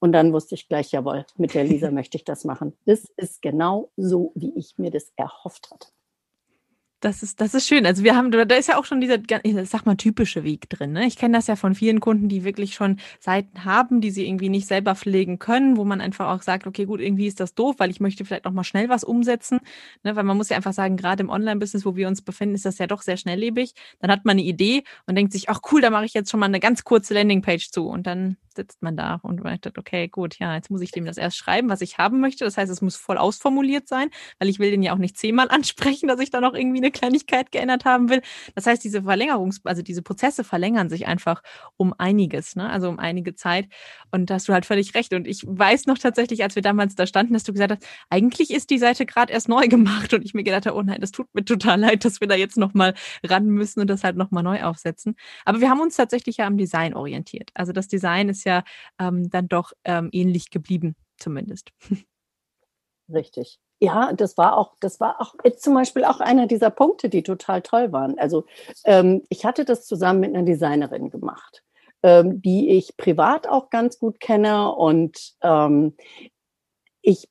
und 0.00 0.12
dann 0.12 0.32
wusste 0.32 0.54
ich 0.54 0.68
gleich, 0.68 0.92
jawohl, 0.92 1.26
mit 1.36 1.54
der 1.54 1.64
Lisa 1.64 1.90
möchte 1.90 2.16
ich 2.16 2.24
das 2.24 2.44
machen. 2.44 2.76
Das 2.86 3.04
ist 3.16 3.42
genau 3.42 3.90
so, 3.96 4.32
wie 4.34 4.56
ich 4.56 4.78
mir 4.78 4.90
das 4.90 5.12
erhofft 5.16 5.70
hatte. 5.70 5.88
Das 7.00 7.22
ist, 7.22 7.40
das 7.40 7.54
ist 7.54 7.66
schön. 7.66 7.86
Also 7.86 8.04
wir 8.04 8.14
haben, 8.14 8.30
da 8.30 8.42
ist 8.54 8.68
ja 8.68 8.76
auch 8.76 8.84
schon 8.84 9.00
dieser, 9.00 9.16
ich 9.42 9.56
sag 9.70 9.86
mal, 9.86 9.96
typische 9.96 10.44
Weg 10.44 10.68
drin. 10.68 10.92
Ne? 10.92 11.06
Ich 11.06 11.16
kenne 11.16 11.34
das 11.34 11.46
ja 11.46 11.56
von 11.56 11.74
vielen 11.74 11.98
Kunden, 11.98 12.28
die 12.28 12.44
wirklich 12.44 12.74
schon 12.74 13.00
Seiten 13.20 13.64
haben, 13.64 14.02
die 14.02 14.10
sie 14.10 14.26
irgendwie 14.26 14.50
nicht 14.50 14.66
selber 14.66 14.94
pflegen 14.94 15.38
können, 15.38 15.78
wo 15.78 15.84
man 15.84 16.02
einfach 16.02 16.28
auch 16.28 16.42
sagt, 16.42 16.66
okay, 16.66 16.84
gut, 16.84 17.00
irgendwie 17.00 17.26
ist 17.26 17.40
das 17.40 17.54
doof, 17.54 17.76
weil 17.78 17.88
ich 17.88 18.00
möchte 18.00 18.26
vielleicht 18.26 18.44
auch 18.44 18.52
mal 18.52 18.64
schnell 18.64 18.90
was 18.90 19.02
umsetzen. 19.02 19.60
Ne? 20.04 20.14
Weil 20.14 20.24
man 20.24 20.36
muss 20.36 20.50
ja 20.50 20.56
einfach 20.56 20.74
sagen, 20.74 20.98
gerade 20.98 21.22
im 21.22 21.30
Online-Business, 21.30 21.86
wo 21.86 21.96
wir 21.96 22.06
uns 22.06 22.20
befinden, 22.20 22.54
ist 22.54 22.66
das 22.66 22.76
ja 22.76 22.86
doch 22.86 23.00
sehr 23.00 23.16
schnelllebig. 23.16 23.72
Dann 24.00 24.10
hat 24.10 24.26
man 24.26 24.32
eine 24.32 24.42
Idee 24.42 24.84
und 25.06 25.14
denkt 25.14 25.32
sich, 25.32 25.48
ach 25.48 25.60
cool, 25.72 25.80
da 25.80 25.88
mache 25.88 26.04
ich 26.04 26.12
jetzt 26.12 26.30
schon 26.30 26.40
mal 26.40 26.46
eine 26.46 26.60
ganz 26.60 26.84
kurze 26.84 27.14
Landingpage 27.14 27.70
zu. 27.70 27.86
Und 27.86 28.06
dann 28.06 28.36
sitzt 28.60 28.82
man 28.82 28.94
da 28.94 29.20
und 29.22 29.42
man 29.42 29.58
okay, 29.78 30.08
gut, 30.08 30.38
ja, 30.38 30.54
jetzt 30.54 30.70
muss 30.70 30.82
ich 30.82 30.90
dem 30.90 31.06
das 31.06 31.16
erst 31.16 31.38
schreiben, 31.38 31.70
was 31.70 31.80
ich 31.80 31.96
haben 31.96 32.20
möchte. 32.20 32.44
Das 32.44 32.58
heißt, 32.58 32.70
es 32.70 32.82
muss 32.82 32.94
voll 32.96 33.16
ausformuliert 33.16 33.88
sein, 33.88 34.10
weil 34.38 34.50
ich 34.50 34.58
will 34.58 34.70
den 34.70 34.82
ja 34.82 34.92
auch 34.92 34.98
nicht 34.98 35.16
zehnmal 35.16 35.48
ansprechen, 35.50 36.08
dass 36.08 36.20
ich 36.20 36.30
da 36.30 36.42
noch 36.42 36.52
irgendwie 36.52 36.78
eine 36.78 36.90
Kleinigkeit 36.90 37.52
geändert 37.52 37.86
haben 37.86 38.10
will. 38.10 38.20
Das 38.54 38.66
heißt, 38.66 38.84
diese 38.84 39.00
Verlängerungs-, 39.00 39.60
also 39.64 39.80
diese 39.80 40.02
Prozesse 40.02 40.44
verlängern 40.44 40.90
sich 40.90 41.06
einfach 41.06 41.42
um 41.78 41.94
einiges, 41.96 42.54
ne? 42.54 42.68
also 42.68 42.90
um 42.90 42.98
einige 42.98 43.34
Zeit. 43.34 43.68
Und 44.10 44.28
da 44.28 44.34
hast 44.34 44.48
du 44.48 44.52
halt 44.52 44.66
völlig 44.66 44.94
recht. 44.94 45.14
Und 45.14 45.26
ich 45.26 45.42
weiß 45.46 45.86
noch 45.86 45.96
tatsächlich, 45.96 46.42
als 46.42 46.54
wir 46.54 46.62
damals 46.62 46.94
da 46.94 47.06
standen, 47.06 47.32
dass 47.32 47.44
du 47.44 47.52
gesagt 47.52 47.72
hast, 47.72 47.86
eigentlich 48.10 48.50
ist 48.50 48.68
die 48.68 48.78
Seite 48.78 49.06
gerade 49.06 49.32
erst 49.32 49.48
neu 49.48 49.68
gemacht. 49.68 50.12
Und 50.12 50.22
ich 50.24 50.34
mir 50.34 50.44
gedacht 50.44 50.66
habe, 50.66 50.76
oh 50.76 50.82
nein, 50.82 51.00
das 51.00 51.12
tut 51.12 51.34
mir 51.34 51.44
total 51.44 51.80
leid, 51.86 52.04
dass 52.04 52.20
wir 52.20 52.28
da 52.28 52.34
jetzt 52.34 52.58
nochmal 52.58 52.92
ran 53.24 53.46
müssen 53.46 53.80
und 53.80 53.88
das 53.88 54.04
halt 54.04 54.16
nochmal 54.16 54.42
neu 54.42 54.62
aufsetzen. 54.62 55.16
Aber 55.46 55.60
wir 55.60 55.70
haben 55.70 55.80
uns 55.80 55.96
tatsächlich 55.96 56.36
ja 56.36 56.46
am 56.46 56.58
Design 56.58 56.92
orientiert. 56.92 57.50
Also 57.54 57.72
das 57.72 57.88
Design 57.88 58.28
ist 58.28 58.44
ja 58.44 58.49
ähm, 58.98 59.30
dann 59.30 59.48
doch 59.48 59.72
ähm, 59.84 60.08
ähnlich 60.12 60.50
geblieben, 60.50 60.96
zumindest. 61.18 61.70
Richtig. 63.12 63.58
Ja, 63.82 64.12
das 64.12 64.36
war 64.36 64.58
auch, 64.58 64.76
das 64.80 65.00
war 65.00 65.20
auch 65.20 65.34
jetzt 65.42 65.62
zum 65.62 65.74
Beispiel 65.74 66.04
auch 66.04 66.20
einer 66.20 66.46
dieser 66.46 66.70
Punkte, 66.70 67.08
die 67.08 67.22
total 67.22 67.62
toll 67.62 67.92
waren. 67.92 68.18
Also 68.18 68.44
ähm, 68.84 69.22
ich 69.30 69.44
hatte 69.46 69.64
das 69.64 69.86
zusammen 69.86 70.20
mit 70.20 70.34
einer 70.34 70.44
Designerin 70.44 71.08
gemacht, 71.08 71.62
ähm, 72.02 72.42
die 72.42 72.70
ich 72.70 72.96
privat 72.98 73.48
auch 73.48 73.70
ganz 73.70 73.98
gut 73.98 74.20
kenne 74.20 74.70
und 74.74 75.32
ähm, 75.42 75.96
ich 77.00 77.30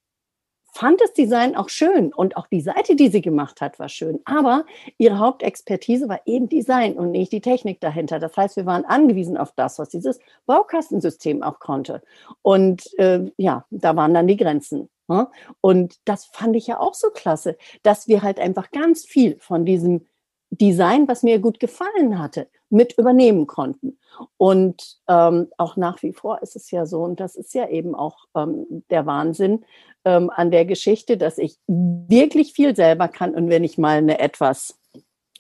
fand 0.79 1.01
das 1.01 1.11
Design 1.11 1.57
auch 1.57 1.67
schön 1.67 2.13
und 2.13 2.37
auch 2.37 2.47
die 2.47 2.61
Seite, 2.61 2.95
die 2.95 3.09
sie 3.09 3.19
gemacht 3.19 3.59
hat, 3.59 3.79
war 3.79 3.89
schön. 3.89 4.21
Aber 4.23 4.63
ihre 4.97 5.19
Hauptexpertise 5.19 6.07
war 6.07 6.21
eben 6.25 6.47
Design 6.47 6.93
und 6.93 7.11
nicht 7.11 7.33
die 7.33 7.41
Technik 7.41 7.81
dahinter. 7.81 8.17
Das 8.17 8.37
heißt, 8.37 8.55
wir 8.55 8.65
waren 8.65 8.85
angewiesen 8.85 9.35
auf 9.35 9.51
das, 9.51 9.77
was 9.77 9.89
dieses 9.89 10.19
Baukastensystem 10.45 11.43
auch 11.43 11.59
konnte. 11.59 12.01
Und 12.43 12.97
äh, 12.97 13.29
ja, 13.35 13.65
da 13.71 13.97
waren 13.97 14.13
dann 14.13 14.27
die 14.27 14.37
Grenzen. 14.37 14.89
Ne? 15.09 15.27
Und 15.59 15.97
das 16.05 16.27
fand 16.27 16.55
ich 16.55 16.67
ja 16.67 16.79
auch 16.79 16.93
so 16.93 17.09
klasse, 17.09 17.57
dass 17.83 18.07
wir 18.07 18.21
halt 18.21 18.39
einfach 18.39 18.71
ganz 18.71 19.05
viel 19.05 19.37
von 19.39 19.65
diesem 19.65 20.05
Design, 20.49 21.09
was 21.09 21.23
mir 21.23 21.39
gut 21.39 21.59
gefallen 21.59 22.19
hatte, 22.19 22.47
mit 22.69 22.97
übernehmen 22.97 23.47
konnten. 23.47 23.99
Und 24.37 24.99
ähm, 25.07 25.47
auch 25.57 25.75
nach 25.75 26.01
wie 26.03 26.13
vor 26.13 26.41
ist 26.41 26.55
es 26.55 26.71
ja 26.71 26.85
so, 26.85 27.01
und 27.01 27.19
das 27.19 27.35
ist 27.35 27.53
ja 27.53 27.67
eben 27.67 27.95
auch 27.95 28.25
ähm, 28.35 28.83
der 28.89 29.05
Wahnsinn 29.05 29.65
ähm, 30.05 30.29
an 30.29 30.51
der 30.51 30.65
Geschichte, 30.65 31.17
dass 31.17 31.37
ich 31.37 31.57
wirklich 31.67 32.53
viel 32.53 32.75
selber 32.75 33.07
kann 33.07 33.33
und 33.35 33.49
wenn 33.49 33.63
ich 33.63 33.77
mal 33.77 33.97
eine 33.97 34.19
etwas 34.19 34.79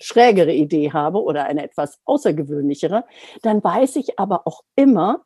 schrägere 0.01 0.53
Idee 0.53 0.91
habe 0.91 1.21
oder 1.21 1.45
eine 1.45 1.63
etwas 1.63 1.99
außergewöhnlichere, 2.05 3.03
dann 3.41 3.63
weiß 3.63 3.97
ich 3.97 4.17
aber 4.17 4.47
auch 4.47 4.63
immer, 4.75 5.25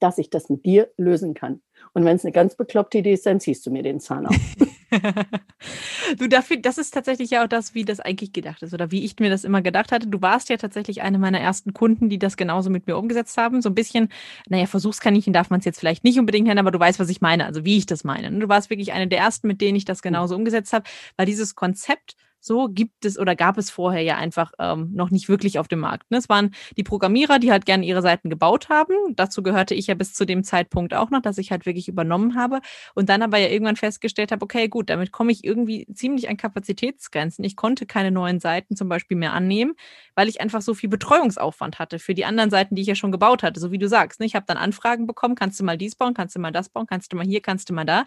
dass 0.00 0.18
ich 0.18 0.28
das 0.28 0.50
mit 0.50 0.66
dir 0.66 0.90
lösen 0.98 1.34
kann. 1.34 1.62
Und 1.94 2.04
wenn 2.04 2.16
es 2.16 2.24
eine 2.24 2.32
ganz 2.32 2.56
bekloppte 2.56 2.98
Idee 2.98 3.14
ist, 3.14 3.26
dann 3.26 3.40
ziehst 3.40 3.64
du 3.64 3.70
mir 3.70 3.82
den 3.82 4.00
Zahn 4.00 4.26
auf. 4.26 4.36
du, 6.18 6.28
dafür, 6.28 6.56
das 6.58 6.78
ist 6.78 6.92
tatsächlich 6.92 7.30
ja 7.30 7.44
auch 7.44 7.48
das, 7.48 7.74
wie 7.74 7.84
das 7.84 8.00
eigentlich 8.00 8.32
gedacht 8.32 8.62
ist 8.62 8.74
oder 8.74 8.90
wie 8.90 9.04
ich 9.04 9.18
mir 9.18 9.30
das 9.30 9.44
immer 9.44 9.62
gedacht 9.62 9.92
hatte. 9.92 10.06
Du 10.06 10.22
warst 10.22 10.48
ja 10.48 10.56
tatsächlich 10.56 11.02
eine 11.02 11.18
meiner 11.18 11.40
ersten 11.40 11.74
Kunden, 11.74 12.08
die 12.08 12.18
das 12.18 12.36
genauso 12.36 12.70
mit 12.70 12.86
mir 12.86 12.96
umgesetzt 12.96 13.36
haben. 13.36 13.62
So 13.62 13.70
ein 13.70 13.74
bisschen, 13.74 14.08
naja, 14.48 14.66
Versuchskaninchen 14.66 15.32
darf 15.32 15.50
man 15.50 15.60
es 15.60 15.66
jetzt 15.66 15.80
vielleicht 15.80 16.04
nicht 16.04 16.18
unbedingt 16.18 16.46
nennen, 16.46 16.60
aber 16.60 16.70
du 16.70 16.78
weißt, 16.78 16.98
was 16.98 17.08
ich 17.08 17.20
meine, 17.20 17.46
also 17.46 17.64
wie 17.64 17.78
ich 17.78 17.86
das 17.86 18.04
meine. 18.04 18.30
Du 18.38 18.48
warst 18.48 18.70
wirklich 18.70 18.92
eine 18.92 19.08
der 19.08 19.18
ersten, 19.18 19.46
mit 19.46 19.60
denen 19.60 19.76
ich 19.76 19.84
das 19.84 20.02
genauso 20.02 20.36
umgesetzt 20.36 20.72
habe, 20.72 20.84
weil 21.16 21.26
dieses 21.26 21.54
Konzept 21.54 22.16
so 22.44 22.68
gibt 22.68 23.04
es 23.04 23.18
oder 23.18 23.34
gab 23.34 23.56
es 23.56 23.70
vorher 23.70 24.02
ja 24.02 24.16
einfach 24.16 24.52
ähm, 24.58 24.90
noch 24.92 25.10
nicht 25.10 25.28
wirklich 25.28 25.58
auf 25.58 25.66
dem 25.66 25.80
Markt. 25.80 26.10
Ne? 26.10 26.18
Es 26.18 26.28
waren 26.28 26.54
die 26.76 26.82
Programmierer, 26.82 27.38
die 27.38 27.50
halt 27.50 27.64
gerne 27.64 27.86
ihre 27.86 28.02
Seiten 28.02 28.28
gebaut 28.28 28.68
haben. 28.68 28.94
Dazu 29.16 29.42
gehörte 29.42 29.74
ich 29.74 29.86
ja 29.86 29.94
bis 29.94 30.12
zu 30.12 30.26
dem 30.26 30.44
Zeitpunkt 30.44 30.92
auch 30.92 31.10
noch, 31.10 31.22
dass 31.22 31.38
ich 31.38 31.50
halt 31.50 31.64
wirklich 31.64 31.88
übernommen 31.88 32.34
habe 32.34 32.60
und 32.94 33.08
dann 33.08 33.22
aber 33.22 33.38
ja 33.38 33.48
irgendwann 33.48 33.76
festgestellt 33.76 34.30
habe, 34.30 34.44
okay, 34.44 34.68
gut, 34.68 34.90
damit 34.90 35.10
komme 35.10 35.32
ich 35.32 35.42
irgendwie 35.42 35.86
ziemlich 35.94 36.28
an 36.28 36.36
Kapazitätsgrenzen. 36.36 37.44
Ich 37.44 37.56
konnte 37.56 37.86
keine 37.86 38.10
neuen 38.10 38.40
Seiten 38.40 38.76
zum 38.76 38.90
Beispiel 38.90 39.16
mehr 39.16 39.32
annehmen, 39.32 39.74
weil 40.14 40.28
ich 40.28 40.42
einfach 40.42 40.60
so 40.60 40.74
viel 40.74 40.90
Betreuungsaufwand 40.90 41.78
hatte 41.78 41.98
für 41.98 42.14
die 42.14 42.26
anderen 42.26 42.50
Seiten, 42.50 42.74
die 42.74 42.82
ich 42.82 42.88
ja 42.88 42.94
schon 42.94 43.12
gebaut 43.12 43.42
hatte. 43.42 43.58
So 43.58 43.70
wie 43.70 43.78
du 43.78 43.88
sagst, 43.88 44.20
ne? 44.20 44.26
ich 44.26 44.34
habe 44.34 44.44
dann 44.46 44.58
Anfragen 44.58 45.06
bekommen, 45.06 45.34
kannst 45.34 45.58
du 45.60 45.64
mal 45.64 45.78
dies 45.78 45.94
bauen, 45.96 46.12
kannst 46.12 46.36
du 46.36 46.40
mal 46.40 46.52
das 46.52 46.68
bauen, 46.68 46.86
kannst 46.86 47.10
du 47.12 47.16
mal 47.16 47.24
hier, 47.24 47.40
kannst 47.40 47.70
du 47.70 47.74
mal 47.74 47.84
da 47.84 48.04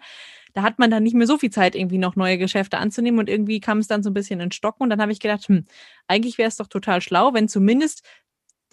da 0.54 0.62
hat 0.62 0.78
man 0.78 0.90
dann 0.90 1.02
nicht 1.02 1.14
mehr 1.14 1.26
so 1.26 1.38
viel 1.38 1.50
Zeit, 1.50 1.74
irgendwie 1.74 1.98
noch 1.98 2.16
neue 2.16 2.38
Geschäfte 2.38 2.78
anzunehmen 2.78 3.18
und 3.20 3.28
irgendwie 3.28 3.60
kam 3.60 3.78
es 3.78 3.86
dann 3.88 4.02
so 4.02 4.10
ein 4.10 4.14
bisschen 4.14 4.40
in 4.40 4.52
Stocken 4.52 4.82
und 4.84 4.90
dann 4.90 5.00
habe 5.00 5.12
ich 5.12 5.20
gedacht, 5.20 5.48
hm, 5.48 5.64
eigentlich 6.08 6.38
wäre 6.38 6.48
es 6.48 6.56
doch 6.56 6.68
total 6.68 7.00
schlau, 7.00 7.34
wenn 7.34 7.48
zumindest 7.48 8.02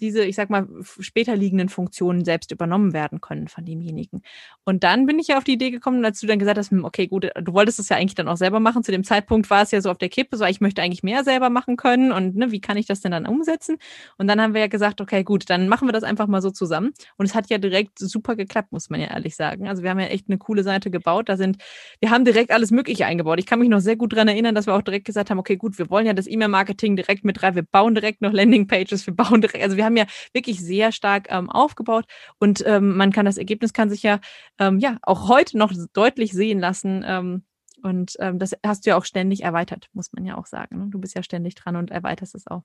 diese, 0.00 0.24
ich 0.24 0.36
sag 0.36 0.50
mal, 0.50 0.66
später 1.00 1.36
liegenden 1.36 1.68
Funktionen 1.68 2.24
selbst 2.24 2.52
übernommen 2.52 2.92
werden 2.92 3.20
können 3.20 3.48
von 3.48 3.64
demjenigen. 3.64 4.22
Und 4.64 4.84
dann 4.84 5.06
bin 5.06 5.18
ich 5.18 5.28
ja 5.28 5.38
auf 5.38 5.44
die 5.44 5.54
Idee 5.54 5.70
gekommen, 5.70 6.04
als 6.04 6.20
du 6.20 6.26
dann 6.26 6.38
gesagt 6.38 6.58
hast, 6.58 6.70
hm, 6.70 6.84
okay, 6.84 7.06
gut, 7.06 7.30
du 7.40 7.52
wolltest 7.52 7.78
es 7.78 7.88
ja 7.88 7.96
eigentlich 7.96 8.14
dann 8.14 8.28
auch 8.28 8.36
selber 8.36 8.60
machen. 8.60 8.82
Zu 8.82 8.92
dem 8.92 9.04
Zeitpunkt 9.04 9.48
war 9.50 9.62
es 9.62 9.70
ja 9.70 9.80
so 9.80 9.90
auf 9.90 9.98
der 9.98 10.08
Kippe, 10.08 10.36
so 10.36 10.44
ich 10.44 10.60
möchte 10.60 10.82
eigentlich 10.82 11.02
mehr 11.02 11.24
selber 11.24 11.50
machen 11.50 11.76
können 11.76 12.12
und 12.12 12.36
ne, 12.36 12.52
wie 12.52 12.60
kann 12.60 12.76
ich 12.76 12.86
das 12.86 13.00
denn 13.00 13.12
dann 13.12 13.26
umsetzen? 13.26 13.78
Und 14.18 14.28
dann 14.28 14.40
haben 14.40 14.54
wir 14.54 14.60
ja 14.60 14.66
gesagt, 14.66 15.00
okay, 15.00 15.24
gut, 15.24 15.48
dann 15.48 15.68
machen 15.68 15.88
wir 15.88 15.92
das 15.92 16.04
einfach 16.04 16.26
mal 16.26 16.42
so 16.42 16.50
zusammen. 16.50 16.92
Und 17.16 17.26
es 17.26 17.34
hat 17.34 17.48
ja 17.48 17.58
direkt 17.58 17.98
super 17.98 18.36
geklappt, 18.36 18.72
muss 18.72 18.90
man 18.90 19.00
ja 19.00 19.08
ehrlich 19.08 19.36
sagen. 19.36 19.68
Also 19.68 19.82
wir 19.82 19.90
haben 19.90 20.00
ja 20.00 20.06
echt 20.06 20.28
eine 20.28 20.38
coole 20.38 20.62
Seite 20.62 20.90
gebaut. 20.90 21.28
Da 21.28 21.36
sind, 21.36 21.58
wir 22.00 22.10
haben 22.10 22.24
direkt 22.24 22.50
alles 22.50 22.70
Mögliche 22.70 23.06
eingebaut. 23.06 23.38
Ich 23.38 23.46
kann 23.46 23.58
mich 23.58 23.68
noch 23.68 23.80
sehr 23.80 23.96
gut 23.96 24.12
daran 24.12 24.28
erinnern, 24.28 24.54
dass 24.54 24.66
wir 24.66 24.74
auch 24.74 24.82
direkt 24.82 25.06
gesagt 25.06 25.30
haben, 25.30 25.38
okay, 25.38 25.56
gut, 25.56 25.78
wir 25.78 25.90
wollen 25.90 26.06
ja 26.06 26.12
das 26.12 26.26
E-Mail-Marketing 26.26 26.96
direkt 26.96 27.24
mit 27.24 27.42
rein, 27.42 27.54
wir 27.54 27.62
bauen 27.62 27.94
direkt 27.94 28.20
noch 28.20 28.32
Landing-Pages, 28.32 29.06
wir 29.06 29.14
bauen 29.14 29.40
direkt, 29.40 29.64
also 29.64 29.76
wir 29.76 29.84
haben 29.86 29.96
ja 29.96 30.06
wirklich 30.32 30.60
sehr 30.60 30.92
stark 30.92 31.28
ähm, 31.30 31.50
aufgebaut 31.50 32.04
und 32.38 32.62
ähm, 32.66 32.96
man 32.96 33.12
kann 33.12 33.26
das 33.26 33.38
Ergebnis 33.38 33.72
kann 33.72 33.90
sich 33.90 34.02
ja, 34.02 34.20
ähm, 34.58 34.78
ja 34.78 34.98
auch 35.02 35.28
heute 35.28 35.56
noch 35.58 35.72
deutlich 35.92 36.32
sehen 36.32 36.60
lassen. 36.60 37.04
Ähm, 37.06 37.44
und 37.82 38.16
ähm, 38.20 38.38
das 38.38 38.52
hast 38.64 38.84
du 38.84 38.90
ja 38.90 38.98
auch 38.98 39.04
ständig 39.04 39.42
erweitert, 39.42 39.88
muss 39.92 40.12
man 40.12 40.24
ja 40.24 40.36
auch 40.36 40.46
sagen. 40.46 40.78
Ne? 40.78 40.86
Du 40.90 40.98
bist 40.98 41.14
ja 41.14 41.22
ständig 41.22 41.54
dran 41.54 41.76
und 41.76 41.90
erweiterst 41.90 42.34
es 42.34 42.46
auch. 42.46 42.62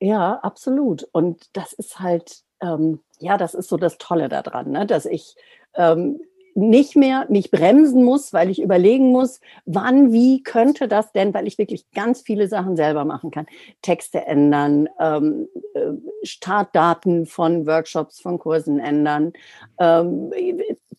Ja, 0.00 0.40
absolut. 0.42 1.06
Und 1.12 1.44
das 1.52 1.72
ist 1.74 2.00
halt, 2.00 2.42
ähm, 2.60 3.00
ja, 3.18 3.36
das 3.36 3.54
ist 3.54 3.68
so 3.68 3.76
das 3.76 3.98
Tolle 3.98 4.28
daran, 4.28 4.70
ne? 4.70 4.86
dass 4.86 5.04
ich 5.04 5.34
ähm, 5.74 6.20
nicht 6.54 6.96
mehr 6.96 7.26
mich 7.28 7.50
bremsen 7.50 8.04
muss, 8.04 8.32
weil 8.32 8.50
ich 8.50 8.60
überlegen 8.60 9.12
muss, 9.12 9.40
wann, 9.64 10.12
wie 10.12 10.42
könnte 10.42 10.88
das 10.88 11.12
denn, 11.12 11.32
weil 11.34 11.46
ich 11.46 11.58
wirklich 11.58 11.90
ganz 11.92 12.22
viele 12.22 12.48
Sachen 12.48 12.76
selber 12.76 13.04
machen 13.04 13.30
kann. 13.30 13.46
Texte 13.82 14.26
ändern, 14.26 14.88
ähm, 14.98 15.48
äh, 15.74 15.92
Startdaten 16.22 17.26
von 17.26 17.66
Workshops, 17.66 18.20
von 18.20 18.38
Kursen 18.38 18.78
ändern, 18.78 19.32
ähm, 19.78 20.32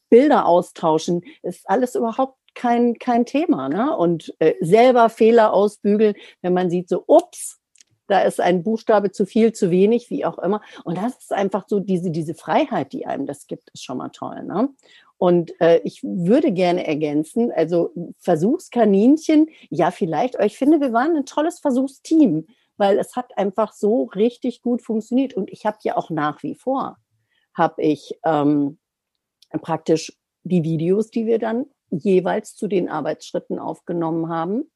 Bilder 0.09 0.45
austauschen, 0.45 1.23
ist 1.41 1.69
alles 1.69 1.95
überhaupt 1.95 2.37
kein, 2.53 2.99
kein 2.99 3.25
Thema. 3.25 3.69
Ne? 3.69 3.95
Und 3.95 4.33
äh, 4.39 4.53
selber 4.59 5.09
Fehler 5.09 5.53
ausbügeln, 5.53 6.15
wenn 6.41 6.53
man 6.53 6.69
sieht, 6.69 6.89
so, 6.89 7.03
ups, 7.07 7.61
da 8.07 8.19
ist 8.19 8.41
ein 8.41 8.61
Buchstabe 8.61 9.11
zu 9.11 9.25
viel, 9.25 9.53
zu 9.53 9.71
wenig, 9.71 10.09
wie 10.09 10.25
auch 10.25 10.37
immer. 10.37 10.61
Und 10.83 10.97
das 10.97 11.17
ist 11.17 11.33
einfach 11.33 11.65
so 11.67 11.79
diese, 11.79 12.11
diese 12.11 12.35
Freiheit, 12.35 12.91
die 12.91 13.05
einem 13.05 13.25
das 13.25 13.47
gibt, 13.47 13.69
ist 13.69 13.83
schon 13.83 13.97
mal 13.97 14.09
toll. 14.09 14.43
Ne? 14.43 14.69
Und 15.21 15.53
äh, 15.61 15.79
ich 15.83 16.01
würde 16.01 16.51
gerne 16.51 16.87
ergänzen, 16.87 17.51
also 17.51 17.93
Versuchskaninchen, 18.17 19.49
ja, 19.69 19.91
vielleicht, 19.91 20.35
aber 20.35 20.47
ich 20.47 20.57
finde, 20.57 20.81
wir 20.81 20.93
waren 20.93 21.15
ein 21.15 21.27
tolles 21.27 21.59
Versuchsteam, 21.59 22.47
weil 22.77 22.97
es 22.97 23.15
hat 23.15 23.37
einfach 23.37 23.73
so 23.73 24.05
richtig 24.05 24.63
gut 24.63 24.81
funktioniert. 24.81 25.35
Und 25.35 25.51
ich 25.51 25.67
habe 25.67 25.77
ja 25.83 25.95
auch 25.95 26.09
nach 26.09 26.41
wie 26.41 26.55
vor, 26.55 26.97
habe 27.53 27.83
ich 27.83 28.17
ähm, 28.25 28.79
praktisch 29.61 30.17
die 30.41 30.63
Videos, 30.63 31.11
die 31.11 31.27
wir 31.27 31.37
dann 31.37 31.67
jeweils 31.91 32.55
zu 32.55 32.67
den 32.67 32.89
Arbeitsschritten 32.89 33.59
aufgenommen 33.59 34.27
haben. 34.27 34.71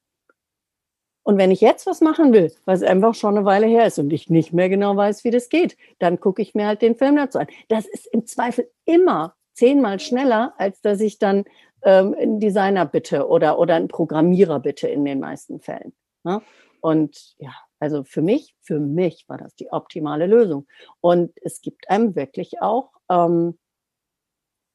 Und 1.24 1.38
wenn 1.38 1.50
ich 1.50 1.60
jetzt 1.60 1.88
was 1.88 2.00
machen 2.00 2.32
will, 2.32 2.52
was 2.66 2.84
einfach 2.84 3.16
schon 3.16 3.36
eine 3.36 3.46
Weile 3.46 3.66
her 3.66 3.88
ist 3.88 3.98
und 3.98 4.12
ich 4.12 4.30
nicht 4.30 4.52
mehr 4.52 4.68
genau 4.68 4.96
weiß, 4.96 5.24
wie 5.24 5.32
das 5.32 5.48
geht, 5.48 5.76
dann 5.98 6.20
gucke 6.20 6.40
ich 6.40 6.54
mir 6.54 6.68
halt 6.68 6.82
den 6.82 6.94
Film 6.94 7.16
dazu 7.16 7.40
an. 7.40 7.48
Das 7.66 7.84
ist 7.84 8.06
im 8.06 8.26
Zweifel 8.26 8.70
immer 8.84 9.35
zehnmal 9.56 9.98
schneller, 10.00 10.54
als 10.58 10.80
dass 10.80 11.00
ich 11.00 11.18
dann 11.18 11.44
ähm, 11.82 12.14
einen 12.14 12.40
Designer 12.40 12.86
bitte 12.86 13.28
oder, 13.28 13.58
oder 13.58 13.74
einen 13.74 13.88
Programmierer 13.88 14.60
bitte 14.60 14.88
in 14.88 15.04
den 15.04 15.20
meisten 15.20 15.60
Fällen. 15.60 15.94
Ne? 16.24 16.42
Und 16.80 17.34
ja, 17.38 17.54
also 17.78 18.04
für 18.04 18.22
mich, 18.22 18.54
für 18.60 18.78
mich 18.78 19.24
war 19.28 19.38
das 19.38 19.54
die 19.56 19.72
optimale 19.72 20.26
Lösung. 20.26 20.66
Und 21.00 21.32
es 21.42 21.60
gibt 21.60 21.90
einem 21.90 22.14
wirklich 22.14 22.60
auch 22.60 22.90
ähm, 23.10 23.58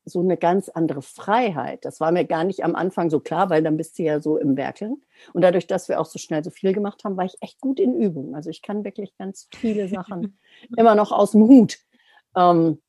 so 0.03 0.19
eine 0.19 0.37
ganz 0.37 0.69
andere 0.69 1.01
Freiheit. 1.01 1.85
Das 1.85 1.99
war 1.99 2.11
mir 2.11 2.25
gar 2.25 2.43
nicht 2.43 2.63
am 2.63 2.75
Anfang 2.75 3.09
so 3.09 3.19
klar, 3.19 3.49
weil 3.49 3.61
dann 3.61 3.77
bist 3.77 3.99
du 3.99 4.03
ja 4.03 4.19
so 4.19 4.37
im 4.37 4.57
Werkeln. 4.57 5.03
Und 5.33 5.41
dadurch, 5.41 5.67
dass 5.67 5.89
wir 5.89 5.99
auch 5.99 6.05
so 6.05 6.17
schnell 6.17 6.43
so 6.43 6.49
viel 6.49 6.73
gemacht 6.73 7.03
haben, 7.03 7.17
war 7.17 7.25
ich 7.25 7.37
echt 7.41 7.59
gut 7.61 7.79
in 7.79 7.95
Übung. 7.95 8.35
Also 8.35 8.49
ich 8.49 8.61
kann 8.61 8.83
wirklich 8.83 9.15
ganz 9.17 9.47
viele 9.53 9.87
Sachen 9.87 10.39
immer 10.77 10.95
noch 10.95 11.11
aus 11.11 11.31
dem 11.31 11.43
Hut. 11.43 11.77
Ähm, 12.35 12.81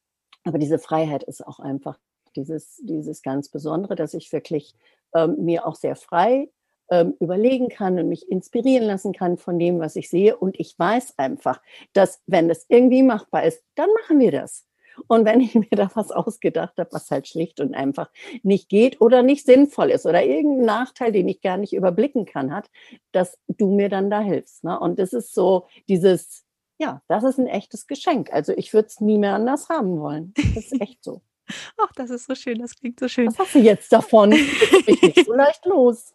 aber 0.44 0.58
diese 0.58 0.78
Freiheit 0.78 1.22
ist 1.22 1.46
auch 1.46 1.58
einfach 1.58 1.98
dieses, 2.36 2.80
dieses 2.82 3.22
ganz 3.22 3.48
Besondere, 3.48 3.94
dass 3.94 4.14
ich 4.14 4.32
wirklich 4.32 4.74
ähm, 5.14 5.36
mir 5.38 5.66
auch 5.66 5.74
sehr 5.74 5.96
frei 5.96 6.48
ähm, 6.90 7.14
überlegen 7.20 7.68
kann 7.68 7.98
und 7.98 8.08
mich 8.08 8.30
inspirieren 8.30 8.84
lassen 8.84 9.12
kann 9.12 9.36
von 9.36 9.58
dem, 9.58 9.80
was 9.80 9.96
ich 9.96 10.08
sehe. 10.08 10.36
Und 10.36 10.58
ich 10.58 10.78
weiß 10.78 11.18
einfach, 11.18 11.60
dass 11.92 12.22
wenn 12.26 12.48
das 12.48 12.66
irgendwie 12.68 13.02
machbar 13.02 13.44
ist, 13.44 13.62
dann 13.74 13.88
machen 14.00 14.18
wir 14.18 14.32
das. 14.32 14.66
Und 15.06 15.24
wenn 15.24 15.40
ich 15.40 15.54
mir 15.54 15.68
da 15.70 15.90
was 15.94 16.10
ausgedacht 16.10 16.78
habe, 16.78 16.92
was 16.92 17.10
halt 17.10 17.28
schlicht 17.28 17.60
und 17.60 17.74
einfach 17.74 18.10
nicht 18.42 18.68
geht 18.68 19.00
oder 19.00 19.22
nicht 19.22 19.46
sinnvoll 19.46 19.90
ist 19.90 20.06
oder 20.06 20.24
irgendein 20.24 20.66
Nachteil, 20.66 21.12
den 21.12 21.28
ich 21.28 21.40
gar 21.40 21.56
nicht 21.56 21.72
überblicken 21.72 22.26
kann, 22.26 22.54
hat, 22.54 22.70
dass 23.12 23.38
du 23.48 23.70
mir 23.70 23.88
dann 23.88 24.10
da 24.10 24.20
hilfst. 24.20 24.64
Ne? 24.64 24.78
Und 24.78 24.98
das 24.98 25.12
ist 25.12 25.34
so 25.34 25.66
dieses, 25.88 26.44
ja, 26.82 27.00
das 27.06 27.22
ist 27.22 27.38
ein 27.38 27.46
echtes 27.46 27.86
Geschenk. 27.86 28.32
Also 28.32 28.52
ich 28.56 28.74
würde 28.74 28.88
es 28.88 29.00
nie 29.00 29.16
mehr 29.16 29.34
anders 29.34 29.68
haben 29.68 30.00
wollen. 30.00 30.34
Das 30.54 30.64
ist 30.64 30.80
echt 30.80 31.02
so. 31.04 31.22
Ach, 31.78 31.92
das 31.94 32.10
ist 32.10 32.26
so 32.26 32.34
schön, 32.34 32.58
das 32.58 32.74
klingt 32.74 32.98
so 32.98 33.08
schön. 33.08 33.28
Was 33.28 33.38
hast 33.38 33.54
du 33.54 33.60
jetzt 33.60 33.92
davon? 33.92 34.32
Ich 34.86 35.00
bin 35.00 35.10
nicht 35.14 35.26
so 35.26 35.32
leicht 35.32 35.64
los. 35.66 36.12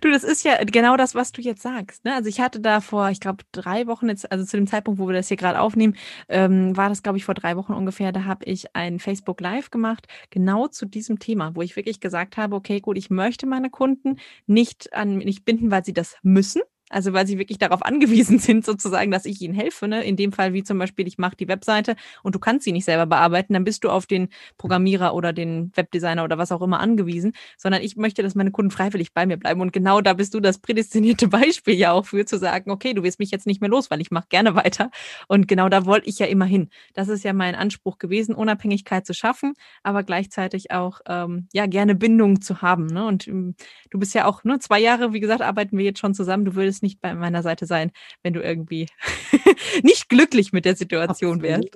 Du, 0.00 0.10
das 0.10 0.22
ist 0.22 0.44
ja 0.44 0.62
genau 0.64 0.96
das, 0.96 1.14
was 1.14 1.32
du 1.32 1.40
jetzt 1.40 1.62
sagst. 1.62 2.04
Ne? 2.04 2.14
Also 2.14 2.28
ich 2.28 2.40
hatte 2.40 2.60
da 2.60 2.80
vor, 2.80 3.10
ich 3.10 3.20
glaube, 3.20 3.44
drei 3.52 3.86
Wochen 3.86 4.08
jetzt, 4.08 4.30
also 4.30 4.44
zu 4.44 4.56
dem 4.56 4.66
Zeitpunkt, 4.66 5.00
wo 5.00 5.08
wir 5.08 5.14
das 5.14 5.28
hier 5.28 5.36
gerade 5.36 5.60
aufnehmen, 5.60 5.96
ähm, 6.28 6.76
war 6.76 6.88
das, 6.88 7.02
glaube 7.02 7.18
ich, 7.18 7.24
vor 7.24 7.34
drei 7.34 7.56
Wochen 7.56 7.72
ungefähr, 7.72 8.12
da 8.12 8.24
habe 8.24 8.44
ich 8.44 8.76
ein 8.76 8.98
Facebook 8.98 9.40
Live 9.40 9.70
gemacht, 9.70 10.06
genau 10.30 10.68
zu 10.68 10.86
diesem 10.86 11.18
Thema, 11.18 11.54
wo 11.54 11.62
ich 11.62 11.74
wirklich 11.74 12.00
gesagt 12.00 12.36
habe, 12.36 12.54
okay, 12.54 12.80
gut, 12.80 12.98
ich 12.98 13.10
möchte 13.10 13.46
meine 13.46 13.70
Kunden 13.70 14.18
nicht 14.46 14.92
an 14.92 15.18
nicht 15.18 15.44
binden, 15.44 15.70
weil 15.70 15.84
sie 15.84 15.94
das 15.94 16.16
müssen, 16.22 16.62
also 16.90 17.12
weil 17.12 17.26
sie 17.26 17.38
wirklich 17.38 17.58
darauf 17.58 17.82
angewiesen 17.84 18.38
sind, 18.40 18.64
sozusagen, 18.64 19.10
dass 19.10 19.24
ich 19.24 19.40
ihnen 19.40 19.54
helfe. 19.54 19.88
Ne? 19.88 20.04
In 20.04 20.16
dem 20.16 20.32
Fall, 20.32 20.52
wie 20.52 20.62
zum 20.62 20.78
Beispiel, 20.78 21.06
ich 21.06 21.18
mache 21.18 21.36
die 21.36 21.48
Webseite 21.48 21.96
und 22.22 22.34
du 22.34 22.38
kannst 22.38 22.64
sie 22.64 22.72
nicht 22.72 22.84
selber 22.84 23.06
bearbeiten, 23.06 23.54
dann 23.54 23.64
bist 23.64 23.84
du 23.84 23.90
auf 23.90 24.06
den 24.06 24.28
Programmierer 24.58 25.14
oder 25.14 25.32
den 25.32 25.72
Webdesigner 25.74 26.24
oder 26.24 26.36
was 26.38 26.52
auch 26.52 26.62
immer 26.62 26.80
angewiesen, 26.80 27.32
sondern 27.56 27.82
ich 27.82 27.96
möchte, 27.96 28.22
dass 28.22 28.34
meine 28.34 28.50
Kunden 28.50 28.70
freiwillig 28.70 29.14
bei 29.14 29.24
mir 29.26 29.36
bleiben. 29.36 29.60
Und 29.60 29.72
genau 29.72 30.00
da 30.00 30.14
bist 30.14 30.34
du 30.34 30.40
das 30.40 30.58
prädestinierte 30.58 31.28
Beispiel 31.28 31.74
ja 31.74 31.92
auch 31.92 32.06
für, 32.06 32.26
zu 32.26 32.38
sagen, 32.38 32.70
okay, 32.70 32.92
du 32.92 33.02
wirst 33.02 33.18
mich 33.18 33.30
jetzt 33.30 33.46
nicht 33.46 33.60
mehr 33.60 33.70
los, 33.70 33.90
weil 33.90 34.00
ich 34.00 34.10
mache 34.10 34.26
gerne 34.28 34.54
weiter. 34.54 34.90
Und 35.28 35.48
genau 35.48 35.68
da 35.68 35.86
wollte 35.86 36.08
ich 36.08 36.18
ja 36.18 36.26
immer 36.26 36.44
hin. 36.44 36.68
Das 36.94 37.08
ist 37.08 37.24
ja 37.24 37.32
mein 37.32 37.54
Anspruch 37.54 37.98
gewesen, 37.98 38.34
Unabhängigkeit 38.34 39.06
zu 39.06 39.14
schaffen, 39.14 39.54
aber 39.82 40.02
gleichzeitig 40.02 40.70
auch 40.70 41.00
ähm, 41.06 41.48
ja 41.52 41.66
gerne 41.66 41.94
Bindung 41.94 42.40
zu 42.40 42.62
haben. 42.62 42.86
Ne? 42.86 43.06
Und 43.06 43.28
ähm, 43.28 43.54
du 43.90 43.98
bist 43.98 44.14
ja 44.14 44.26
auch, 44.26 44.44
ne, 44.44 44.58
zwei 44.58 44.80
Jahre, 44.80 45.12
wie 45.12 45.20
gesagt, 45.20 45.42
arbeiten 45.42 45.78
wir 45.78 45.84
jetzt 45.84 46.00
schon 46.00 46.14
zusammen. 46.14 46.44
Du 46.44 46.54
würdest 46.54 46.79
nicht 46.82 47.00
bei 47.00 47.14
meiner 47.14 47.42
Seite 47.42 47.66
sein, 47.66 47.92
wenn 48.22 48.32
du 48.32 48.42
irgendwie 48.42 48.88
nicht 49.82 50.08
glücklich 50.08 50.52
mit 50.52 50.64
der 50.64 50.76
Situation 50.76 51.42
wärst. 51.42 51.68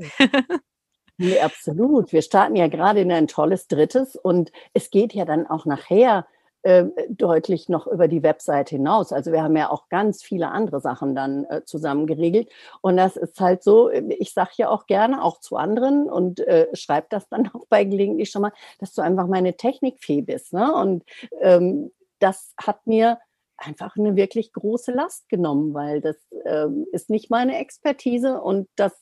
nee, 1.18 1.38
absolut. 1.40 2.12
Wir 2.12 2.22
starten 2.22 2.56
ja 2.56 2.68
gerade 2.68 3.00
in 3.00 3.12
ein 3.12 3.28
tolles 3.28 3.66
drittes 3.66 4.16
und 4.16 4.52
es 4.72 4.90
geht 4.90 5.12
ja 5.12 5.24
dann 5.24 5.46
auch 5.46 5.66
nachher 5.66 6.26
äh, 6.64 6.86
deutlich 7.10 7.68
noch 7.68 7.86
über 7.86 8.08
die 8.08 8.22
Webseite 8.22 8.76
hinaus. 8.76 9.12
Also 9.12 9.32
wir 9.32 9.42
haben 9.42 9.54
ja 9.54 9.68
auch 9.68 9.90
ganz 9.90 10.22
viele 10.22 10.48
andere 10.48 10.80
Sachen 10.80 11.14
dann 11.14 11.44
äh, 11.44 11.62
zusammen 11.66 12.06
geregelt. 12.06 12.48
Und 12.80 12.96
das 12.96 13.18
ist 13.18 13.38
halt 13.38 13.62
so, 13.62 13.90
ich 13.90 14.32
sage 14.32 14.52
ja 14.56 14.70
auch 14.70 14.86
gerne, 14.86 15.22
auch 15.22 15.40
zu 15.40 15.56
anderen 15.56 16.08
und 16.08 16.40
äh, 16.40 16.68
schreibe 16.72 17.08
das 17.10 17.28
dann 17.28 17.48
auch 17.52 17.66
bei 17.68 17.84
gelegentlich 17.84 18.30
schon 18.30 18.40
mal, 18.40 18.52
dass 18.78 18.94
du 18.94 19.02
einfach 19.02 19.26
meine 19.26 19.58
Technikfee 19.58 20.22
bist. 20.22 20.54
Ne? 20.54 20.74
Und 20.74 21.04
ähm, 21.42 21.92
das 22.18 22.54
hat 22.56 22.86
mir 22.86 23.18
einfach 23.56 23.96
eine 23.96 24.16
wirklich 24.16 24.52
große 24.52 24.92
Last 24.92 25.28
genommen, 25.28 25.74
weil 25.74 26.00
das 26.00 26.16
ähm, 26.44 26.86
ist 26.92 27.10
nicht 27.10 27.30
meine 27.30 27.58
Expertise 27.58 28.40
und 28.40 28.68
das 28.76 28.92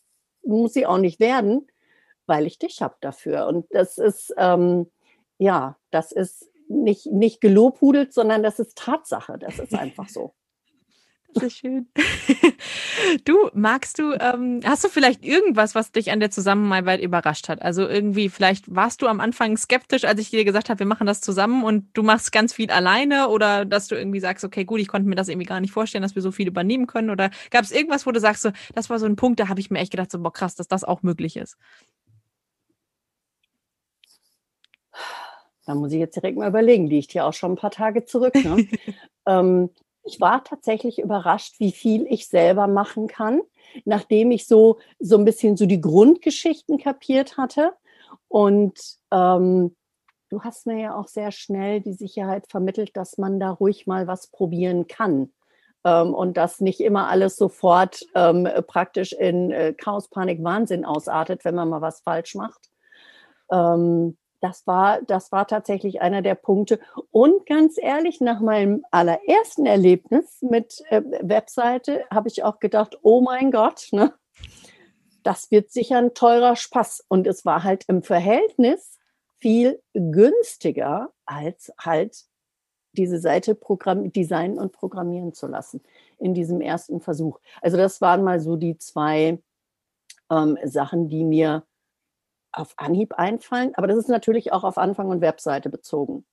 muss 0.44 0.74
sie 0.74 0.86
auch 0.86 0.98
nicht 0.98 1.20
werden, 1.20 1.66
weil 2.26 2.46
ich 2.46 2.58
dich 2.58 2.82
habe 2.82 2.96
dafür. 3.00 3.46
Und 3.46 3.66
das 3.70 3.98
ist, 3.98 4.34
ähm, 4.36 4.90
ja, 5.38 5.76
das 5.90 6.12
ist 6.12 6.50
nicht, 6.68 7.06
nicht 7.06 7.40
gelobhudelt, 7.40 8.12
sondern 8.12 8.42
das 8.42 8.58
ist 8.58 8.76
Tatsache. 8.78 9.38
Das 9.38 9.58
ist 9.58 9.74
einfach 9.74 10.08
so. 10.08 10.34
Das 11.34 11.44
ist 11.44 11.58
schön. 11.58 11.88
Du, 13.24 13.50
magst 13.52 13.98
du, 13.98 14.12
ähm, 14.12 14.60
hast 14.64 14.84
du 14.84 14.88
vielleicht 14.88 15.24
irgendwas, 15.24 15.74
was 15.74 15.92
dich 15.92 16.10
an 16.12 16.20
der 16.20 16.30
Zusammenarbeit 16.30 17.00
überrascht 17.00 17.48
hat? 17.48 17.62
Also 17.62 17.86
irgendwie, 17.88 18.28
vielleicht 18.28 18.74
warst 18.74 19.02
du 19.02 19.06
am 19.06 19.20
Anfang 19.20 19.56
skeptisch, 19.56 20.04
als 20.04 20.20
ich 20.20 20.30
dir 20.30 20.44
gesagt 20.44 20.70
habe, 20.70 20.80
wir 20.80 20.86
machen 20.86 21.06
das 21.06 21.20
zusammen 21.20 21.64
und 21.64 21.86
du 21.94 22.02
machst 22.02 22.32
ganz 22.32 22.52
viel 22.52 22.70
alleine 22.70 23.28
oder 23.28 23.64
dass 23.64 23.88
du 23.88 23.96
irgendwie 23.96 24.20
sagst, 24.20 24.44
okay, 24.44 24.64
gut, 24.64 24.80
ich 24.80 24.88
konnte 24.88 25.08
mir 25.08 25.14
das 25.14 25.28
irgendwie 25.28 25.46
gar 25.46 25.60
nicht 25.60 25.72
vorstellen, 25.72 26.02
dass 26.02 26.14
wir 26.14 26.22
so 26.22 26.32
viel 26.32 26.46
übernehmen 26.46 26.86
können 26.86 27.10
oder 27.10 27.30
gab 27.50 27.64
es 27.64 27.72
irgendwas, 27.72 28.06
wo 28.06 28.12
du 28.12 28.20
sagst, 28.20 28.42
so, 28.42 28.50
das 28.74 28.88
war 28.90 28.98
so 28.98 29.06
ein 29.06 29.16
Punkt, 29.16 29.40
da 29.40 29.48
habe 29.48 29.60
ich 29.60 29.70
mir 29.70 29.80
echt 29.80 29.90
gedacht, 29.90 30.10
so, 30.10 30.20
boah, 30.20 30.32
krass, 30.32 30.54
dass 30.54 30.68
das 30.68 30.84
auch 30.84 31.02
möglich 31.02 31.36
ist? 31.36 31.56
Da 35.66 35.74
muss 35.74 35.92
ich 35.92 35.98
jetzt 35.98 36.16
direkt 36.16 36.36
mal 36.36 36.48
überlegen, 36.48 36.86
liegt 36.86 37.14
ja 37.14 37.26
auch 37.26 37.34
schon 37.34 37.52
ein 37.52 37.56
paar 37.56 37.70
Tage 37.70 38.04
zurück. 38.04 38.34
Ne? 38.34 38.68
ähm, 39.26 39.70
ich 40.04 40.20
war 40.20 40.44
tatsächlich 40.44 40.98
überrascht, 40.98 41.58
wie 41.58 41.72
viel 41.72 42.06
ich 42.08 42.28
selber 42.28 42.66
machen 42.66 43.06
kann, 43.06 43.40
nachdem 43.84 44.30
ich 44.30 44.46
so, 44.46 44.78
so 44.98 45.16
ein 45.16 45.24
bisschen 45.24 45.56
so 45.56 45.66
die 45.66 45.80
Grundgeschichten 45.80 46.78
kapiert 46.78 47.36
hatte. 47.36 47.72
Und 48.28 48.78
ähm, 49.10 49.76
du 50.28 50.42
hast 50.42 50.66
mir 50.66 50.80
ja 50.80 50.96
auch 50.96 51.08
sehr 51.08 51.30
schnell 51.30 51.80
die 51.80 51.92
Sicherheit 51.92 52.46
vermittelt, 52.48 52.96
dass 52.96 53.18
man 53.18 53.38
da 53.38 53.50
ruhig 53.50 53.86
mal 53.86 54.06
was 54.06 54.26
probieren 54.28 54.86
kann. 54.86 55.32
Ähm, 55.84 56.14
und 56.14 56.36
dass 56.36 56.60
nicht 56.60 56.80
immer 56.80 57.08
alles 57.08 57.36
sofort 57.36 58.04
ähm, 58.14 58.48
praktisch 58.66 59.12
in 59.12 59.50
äh, 59.50 59.72
Chaos, 59.72 60.08
Panik, 60.08 60.42
Wahnsinn 60.42 60.84
ausartet, 60.84 61.44
wenn 61.44 61.54
man 61.54 61.68
mal 61.68 61.80
was 61.80 62.00
falsch 62.00 62.34
macht. 62.34 62.70
Ähm, 63.50 64.16
das 64.42 64.66
war, 64.66 65.00
das 65.02 65.30
war 65.30 65.46
tatsächlich 65.46 66.02
einer 66.02 66.20
der 66.20 66.34
Punkte. 66.34 66.80
Und 67.12 67.46
ganz 67.46 67.78
ehrlich, 67.78 68.20
nach 68.20 68.40
meinem 68.40 68.84
allerersten 68.90 69.66
Erlebnis 69.66 70.42
mit 70.42 70.82
äh, 70.90 71.00
Webseite 71.22 72.04
habe 72.10 72.28
ich 72.28 72.42
auch 72.42 72.58
gedacht, 72.58 72.98
oh 73.02 73.20
mein 73.20 73.52
Gott, 73.52 73.88
ne? 73.92 74.12
das 75.22 75.52
wird 75.52 75.70
sicher 75.70 75.98
ein 75.98 76.14
teurer 76.14 76.56
Spaß. 76.56 77.04
Und 77.06 77.28
es 77.28 77.44
war 77.44 77.62
halt 77.62 77.84
im 77.86 78.02
Verhältnis 78.02 78.98
viel 79.38 79.80
günstiger, 79.94 81.12
als 81.24 81.72
halt 81.78 82.24
diese 82.94 83.20
Seite 83.20 83.54
Programm 83.54 84.12
designen 84.12 84.58
und 84.58 84.72
programmieren 84.72 85.32
zu 85.32 85.46
lassen 85.46 85.82
in 86.18 86.34
diesem 86.34 86.60
ersten 86.60 87.00
Versuch. 87.00 87.38
Also 87.60 87.76
das 87.76 88.00
waren 88.00 88.24
mal 88.24 88.40
so 88.40 88.56
die 88.56 88.76
zwei 88.76 89.40
ähm, 90.30 90.58
Sachen, 90.64 91.08
die 91.08 91.24
mir 91.24 91.64
auf 92.52 92.74
Anhieb 92.76 93.14
einfallen, 93.14 93.72
aber 93.74 93.86
das 93.86 93.96
ist 93.96 94.08
natürlich 94.08 94.52
auch 94.52 94.64
auf 94.64 94.78
Anfang 94.78 95.08
und 95.08 95.20
Webseite 95.20 95.70
bezogen. 95.70 96.24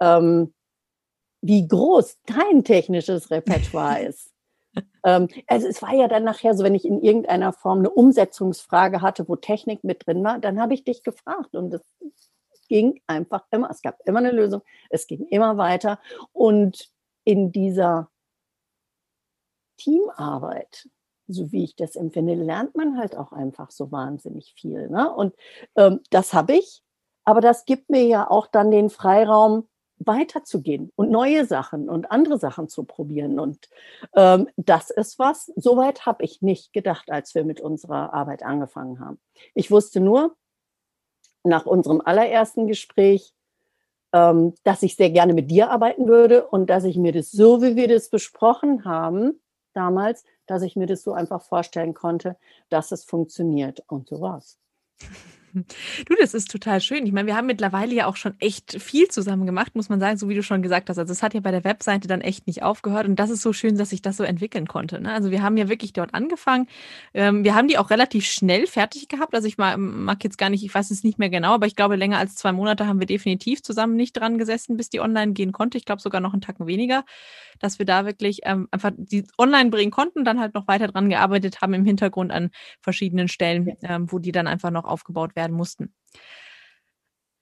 Ähm, 0.00 0.54
wie 1.40 1.66
groß 1.66 2.18
dein 2.26 2.64
technisches 2.64 3.30
Repertoire 3.30 4.02
ist. 4.02 4.32
ähm, 5.04 5.28
also 5.46 5.66
es 5.66 5.82
war 5.82 5.94
ja 5.94 6.08
dann 6.08 6.24
nachher 6.24 6.54
so, 6.54 6.64
wenn 6.64 6.74
ich 6.74 6.84
in 6.84 7.00
irgendeiner 7.00 7.52
Form 7.52 7.78
eine 7.78 7.90
Umsetzungsfrage 7.90 9.02
hatte, 9.02 9.28
wo 9.28 9.36
Technik 9.36 9.84
mit 9.84 10.06
drin 10.06 10.22
war, 10.24 10.38
dann 10.38 10.60
habe 10.60 10.74
ich 10.74 10.84
dich 10.84 11.02
gefragt 11.02 11.54
und 11.54 11.72
es 11.74 11.82
ging 12.68 13.00
einfach 13.06 13.44
immer, 13.50 13.70
es 13.70 13.82
gab 13.82 13.98
immer 14.04 14.18
eine 14.18 14.30
Lösung, 14.30 14.62
es 14.90 15.06
ging 15.06 15.26
immer 15.28 15.56
weiter 15.56 16.00
und 16.32 16.90
in 17.24 17.50
dieser 17.52 18.10
Teamarbeit 19.78 20.88
so 21.28 21.52
wie 21.52 21.64
ich 21.64 21.76
das 21.76 21.96
empfinde, 21.96 22.34
lernt 22.34 22.76
man 22.76 22.98
halt 22.98 23.16
auch 23.16 23.32
einfach 23.32 23.70
so 23.70 23.92
wahnsinnig 23.92 24.54
viel. 24.56 24.88
Ne? 24.88 25.12
Und 25.12 25.34
ähm, 25.76 26.00
das 26.10 26.34
habe 26.34 26.54
ich, 26.54 26.82
aber 27.24 27.40
das 27.40 27.64
gibt 27.64 27.90
mir 27.90 28.04
ja 28.04 28.30
auch 28.30 28.46
dann 28.46 28.70
den 28.70 28.90
Freiraum, 28.90 29.68
weiterzugehen 29.98 30.92
und 30.96 31.10
neue 31.10 31.44
Sachen 31.44 31.88
und 31.88 32.10
andere 32.10 32.38
Sachen 32.38 32.68
zu 32.68 32.84
probieren. 32.84 33.38
Und 33.38 33.68
ähm, 34.14 34.48
das 34.56 34.90
ist 34.90 35.18
was, 35.18 35.52
soweit 35.56 36.06
habe 36.06 36.24
ich 36.24 36.42
nicht 36.42 36.72
gedacht, 36.72 37.10
als 37.10 37.34
wir 37.34 37.44
mit 37.44 37.60
unserer 37.60 38.12
Arbeit 38.14 38.42
angefangen 38.42 39.00
haben. 39.00 39.18
Ich 39.54 39.70
wusste 39.70 40.00
nur 40.00 40.36
nach 41.44 41.66
unserem 41.66 42.00
allerersten 42.00 42.66
Gespräch, 42.66 43.32
ähm, 44.12 44.54
dass 44.64 44.82
ich 44.82 44.96
sehr 44.96 45.10
gerne 45.10 45.34
mit 45.34 45.50
dir 45.50 45.70
arbeiten 45.70 46.06
würde 46.06 46.46
und 46.46 46.70
dass 46.70 46.84
ich 46.84 46.96
mir 46.96 47.12
das 47.12 47.30
so, 47.30 47.62
wie 47.62 47.76
wir 47.76 47.88
das 47.88 48.10
besprochen 48.10 48.84
haben, 48.84 49.40
damals, 49.74 50.24
dass 50.48 50.62
ich 50.62 50.76
mir 50.76 50.86
das 50.86 51.02
so 51.02 51.12
einfach 51.12 51.42
vorstellen 51.42 51.94
konnte, 51.94 52.36
dass 52.68 52.90
es 52.92 53.04
funktioniert. 53.04 53.84
Und 53.86 54.08
so 54.08 54.20
war's. 54.20 54.58
Du, 55.54 56.14
das 56.20 56.34
ist 56.34 56.50
total 56.50 56.80
schön. 56.80 57.06
Ich 57.06 57.12
meine, 57.12 57.26
wir 57.26 57.36
haben 57.36 57.46
mittlerweile 57.46 57.94
ja 57.94 58.06
auch 58.06 58.16
schon 58.16 58.34
echt 58.38 58.80
viel 58.80 59.08
zusammen 59.08 59.46
gemacht, 59.46 59.74
muss 59.74 59.88
man 59.88 60.00
sagen, 60.00 60.16
so 60.16 60.28
wie 60.28 60.34
du 60.34 60.42
schon 60.42 60.62
gesagt 60.62 60.90
hast. 60.90 60.98
Also 60.98 61.12
es 61.12 61.22
hat 61.22 61.34
ja 61.34 61.40
bei 61.40 61.50
der 61.50 61.64
Webseite 61.64 62.08
dann 62.08 62.20
echt 62.20 62.46
nicht 62.46 62.62
aufgehört 62.62 63.06
und 63.06 63.16
das 63.16 63.30
ist 63.30 63.42
so 63.42 63.52
schön, 63.52 63.76
dass 63.76 63.90
sich 63.90 64.02
das 64.02 64.16
so 64.16 64.24
entwickeln 64.24 64.66
konnte. 64.66 65.00
Ne? 65.00 65.12
Also 65.12 65.30
wir 65.30 65.42
haben 65.42 65.56
ja 65.56 65.68
wirklich 65.68 65.92
dort 65.92 66.14
angefangen. 66.14 66.66
Ähm, 67.14 67.44
wir 67.44 67.54
haben 67.54 67.68
die 67.68 67.78
auch 67.78 67.90
relativ 67.90 68.26
schnell 68.26 68.66
fertig 68.66 69.08
gehabt. 69.08 69.34
Also 69.34 69.48
ich 69.48 69.58
mag 69.58 70.22
jetzt 70.22 70.38
gar 70.38 70.50
nicht, 70.50 70.64
ich 70.64 70.74
weiß 70.74 70.90
es 70.90 71.02
nicht 71.02 71.18
mehr 71.18 71.30
genau, 71.30 71.54
aber 71.54 71.66
ich 71.66 71.76
glaube, 71.76 71.96
länger 71.96 72.18
als 72.18 72.34
zwei 72.34 72.52
Monate 72.52 72.86
haben 72.86 73.00
wir 73.00 73.06
definitiv 73.06 73.62
zusammen 73.62 73.96
nicht 73.96 74.16
dran 74.16 74.38
gesessen, 74.38 74.76
bis 74.76 74.90
die 74.90 75.00
online 75.00 75.32
gehen 75.32 75.52
konnte. 75.52 75.78
Ich 75.78 75.84
glaube 75.84 76.02
sogar 76.02 76.20
noch 76.20 76.32
einen 76.32 76.42
Tacken 76.42 76.66
weniger, 76.66 77.04
dass 77.58 77.78
wir 77.78 77.86
da 77.86 78.04
wirklich 78.04 78.40
ähm, 78.44 78.68
einfach 78.70 78.92
die 78.96 79.26
online 79.38 79.70
bringen 79.70 79.90
konnten, 79.90 80.24
dann 80.24 80.40
halt 80.40 80.54
noch 80.54 80.68
weiter 80.68 80.88
dran 80.88 81.08
gearbeitet 81.08 81.60
haben 81.62 81.74
im 81.74 81.84
Hintergrund 81.84 82.32
an 82.32 82.50
verschiedenen 82.80 83.28
Stellen, 83.28 83.76
ähm, 83.82 84.10
wo 84.10 84.18
die 84.18 84.32
dann 84.32 84.46
einfach 84.46 84.70
noch 84.70 84.84
aufgebaut 84.84 85.34
werden 85.36 85.37
werden 85.38 85.56
mussten. 85.56 85.94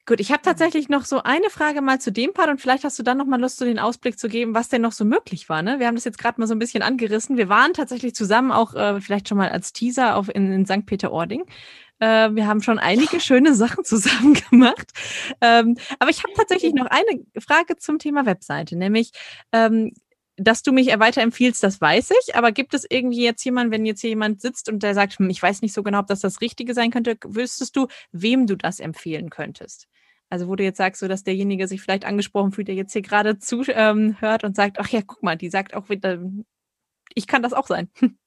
Gut, 0.09 0.21
ich 0.21 0.31
habe 0.31 0.43
tatsächlich 0.43 0.89
noch 0.89 1.05
so 1.05 1.25
eine 1.25 1.51
Frage 1.51 1.83
mal 1.83 2.01
zu 2.01 2.13
dem 2.13 2.33
Part 2.33 2.49
und 2.49 2.61
vielleicht 2.61 2.85
hast 2.85 2.97
du 2.97 3.03
dann 3.03 3.19
noch 3.19 3.27
mal 3.27 3.41
Lust, 3.41 3.59
so 3.59 3.65
den 3.65 3.81
Ausblick 3.81 4.21
zu 4.21 4.29
geben, 4.29 4.55
was 4.55 4.69
denn 4.69 4.83
noch 4.83 4.93
so 4.93 5.05
möglich 5.05 5.49
war. 5.49 5.63
Ne? 5.63 5.81
Wir 5.81 5.89
haben 5.89 5.97
das 5.97 6.05
jetzt 6.05 6.19
gerade 6.19 6.41
mal 6.41 6.47
so 6.47 6.55
ein 6.55 6.61
bisschen 6.61 6.85
angerissen. 6.85 7.37
Wir 7.37 7.49
waren 7.49 7.73
tatsächlich 7.73 8.15
zusammen 8.15 8.53
auch 8.53 8.73
äh, 8.75 9.01
vielleicht 9.01 9.29
schon 9.29 9.37
mal 9.37 9.49
als 9.49 9.73
Teaser 9.73 10.15
auf 10.15 10.33
in, 10.33 10.53
in 10.53 10.65
St. 10.65 10.87
Peter-Ording. 10.87 11.47
Äh, 11.99 12.31
wir 12.35 12.47
haben 12.47 12.63
schon 12.63 12.79
einige 12.79 13.19
schöne 13.19 13.57
Sachen 13.57 13.85
zusammen 13.85 14.35
gemacht. 14.51 14.93
Ähm, 15.41 15.77
aber 15.99 16.11
ich 16.11 16.23
habe 16.23 16.35
tatsächlich 16.37 16.73
noch 16.73 16.87
eine 16.87 17.25
Frage 17.41 17.75
zum 17.77 17.99
Thema 17.99 18.27
Webseite, 18.27 18.77
nämlich 18.77 19.11
ähm, 19.51 19.93
dass 20.37 20.63
du 20.63 20.73
mich 20.73 20.89
weiterempfiehlst, 20.89 21.63
das 21.63 21.81
weiß 21.81 22.11
ich. 22.11 22.37
Aber 22.37 22.53
gibt 22.53 22.75
es 22.75 22.87
irgendwie 22.89 23.23
jetzt 23.23 23.45
jemand, 23.45 23.71
wenn 23.71 23.87
jetzt 23.87 24.01
hier 24.01 24.11
jemand 24.11 24.41
sitzt 24.41 24.69
und 24.69 24.83
der 24.83 24.95
sagt, 24.95 25.19
hm, 25.19 25.31
ich 25.31 25.43
weiß 25.43 25.63
nicht 25.63 25.73
so 25.73 25.83
genau, 25.83 26.01
ob 26.01 26.07
das 26.07 26.21
das 26.21 26.41
Richtige 26.41 26.75
sein 26.75 26.91
könnte, 26.91 27.17
wüsstest 27.25 27.77
du, 27.77 27.87
wem 28.13 28.47
du 28.47 28.57
das 28.57 28.81
empfehlen 28.81 29.31
könntest? 29.31 29.89
Also 30.29 30.49
wo 30.49 30.57
du 30.57 30.65
jetzt 30.65 30.79
sagst, 30.79 31.01
so 31.01 31.09
dass 31.09 31.25
derjenige 31.25 31.69
sich 31.69 31.81
vielleicht 31.81 32.05
angesprochen 32.05 32.53
fühlt, 32.53 32.69
der 32.69 32.75
jetzt 32.75 32.93
hier 32.93 33.03
gerade 33.03 33.39
zuhört 33.39 33.73
ähm, 33.73 34.17
und 34.43 34.57
sagt, 34.57 34.79
ach 34.79 34.89
ja, 34.89 35.01
guck 35.07 35.23
mal, 35.23 35.37
die 35.37 35.51
sagt 35.51 35.75
auch 35.75 35.89
wieder, 35.89 36.19
ich 37.15 37.27
kann 37.27 37.43
das 37.43 37.53
auch 37.53 37.67
sein. 37.67 37.91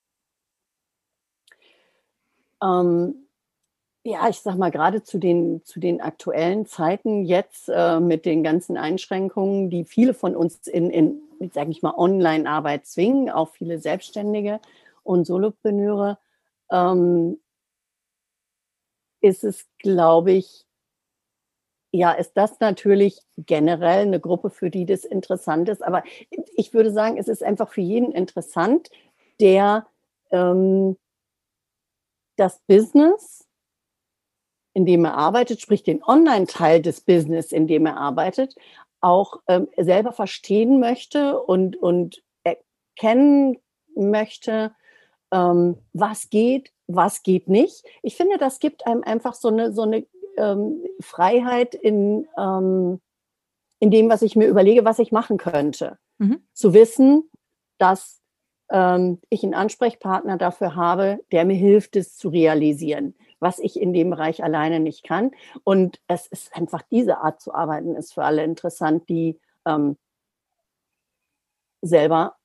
Ähm, 2.62 3.30
ja, 4.04 4.28
ich 4.28 4.40
sag 4.40 4.58
mal, 4.58 4.70
gerade 4.70 5.02
zu 5.02 5.18
den, 5.18 5.64
zu 5.64 5.80
den 5.80 6.02
aktuellen 6.02 6.66
Zeiten 6.66 7.24
jetzt 7.24 7.70
äh, 7.70 8.02
mit 8.02 8.26
den 8.26 8.44
ganzen 8.44 8.76
Einschränkungen, 8.76 9.70
die 9.70 9.86
viele 9.86 10.14
von 10.14 10.36
uns 10.36 10.68
in, 10.68 10.90
in 10.90 11.22
sage 11.54 11.72
ich 11.72 11.82
mal, 11.82 11.94
Online-Arbeit 11.96 12.86
zwingen, 12.86 13.30
auch 13.30 13.50
viele 13.50 13.80
Selbstständige 13.80 14.60
und 15.04 15.26
Solopreneure, 15.26 16.20
ähm, 16.72 17.40
ist 19.22 19.44
es, 19.44 19.68
glaube 19.80 20.32
ich, 20.32 20.66
ja, 21.92 22.12
ist 22.12 22.34
das 22.34 22.60
natürlich 22.60 23.20
generell 23.38 24.02
eine 24.06 24.20
Gruppe, 24.20 24.50
für 24.50 24.70
die 24.70 24.86
das 24.86 25.04
interessant 25.04 25.70
ist. 25.70 25.84
Aber 25.84 26.04
ich 26.56 26.74
würde 26.74 26.92
sagen, 26.92 27.18
es 27.18 27.28
ist 27.28 27.44
einfach 27.44 27.70
für 27.70 27.82
jeden 27.82 28.12
interessant, 28.12 28.90
der 29.40 29.88
ähm, 30.32 30.98
das 32.38 32.62
Business, 32.68 33.48
in 34.74 34.86
dem 34.86 35.04
er 35.04 35.16
arbeitet, 35.16 35.62
sprich 35.62 35.84
den 35.84 36.04
Online-Teil 36.04 36.82
des 36.82 37.02
Business, 37.02 37.52
in 37.52 37.68
dem 37.68 37.86
er 37.86 37.98
arbeitet, 37.98 38.56
auch 39.02 39.42
ähm, 39.48 39.68
selber 39.78 40.12
verstehen 40.12 40.80
möchte 40.80 41.40
und, 41.40 41.78
und 41.78 42.22
erkennen 42.44 43.58
möchte, 43.96 44.72
ähm, 45.32 45.78
was 45.94 46.30
geht, 46.30 46.72
was 46.88 47.24
geht 47.24 47.48
nicht. 47.48 47.86
Ich 48.02 48.16
finde, 48.16 48.38
das 48.38 48.60
gibt 48.60 48.86
einem 48.88 49.04
einfach 49.04 49.34
so 49.34 49.50
eine, 49.50 49.72
so 49.74 49.84
eine 49.84 50.06
ähm, 50.38 50.84
Freiheit 51.00 51.76
in, 51.76 52.28
ähm, 52.38 53.00
in 53.80 53.92
dem, 53.92 54.10
was 54.10 54.22
ich 54.22 54.36
mir 54.36 54.48
überlege, 54.48 54.86
was 54.86 55.00
ich 55.00 55.12
machen 55.12 55.38
könnte. 55.38 55.98
Mhm. 56.18 56.42
Zu 56.54 56.74
wissen, 56.74 57.30
dass 57.78 58.22
ähm, 58.72 59.20
ich 59.30 59.44
einen 59.44 59.54
Ansprechpartner 59.54 60.38
dafür 60.38 60.76
habe, 60.76 61.20
der 61.32 61.46
mir 61.46 61.56
hilft, 61.56 61.96
es 61.96 62.18
zu 62.18 62.30
realisieren 62.30 63.16
was 63.40 63.60
ich 63.60 63.80
in 63.80 63.94
dem 63.94 64.10
Bereich 64.10 64.44
alleine 64.44 64.80
nicht 64.80 65.04
kann. 65.04 65.32
Und 65.64 66.00
es 66.08 66.28
ist 66.28 66.56
einfach 66.56 66.82
diese 66.92 67.20
Art 67.20 67.42
zu 67.42 67.54
arbeiten, 67.54 67.96
ist 67.96 68.14
für 68.14 68.24
alle 68.24 68.44
interessant, 68.44 69.08
die 69.10 69.40
ähm, 69.66 69.98
selber 71.82 72.36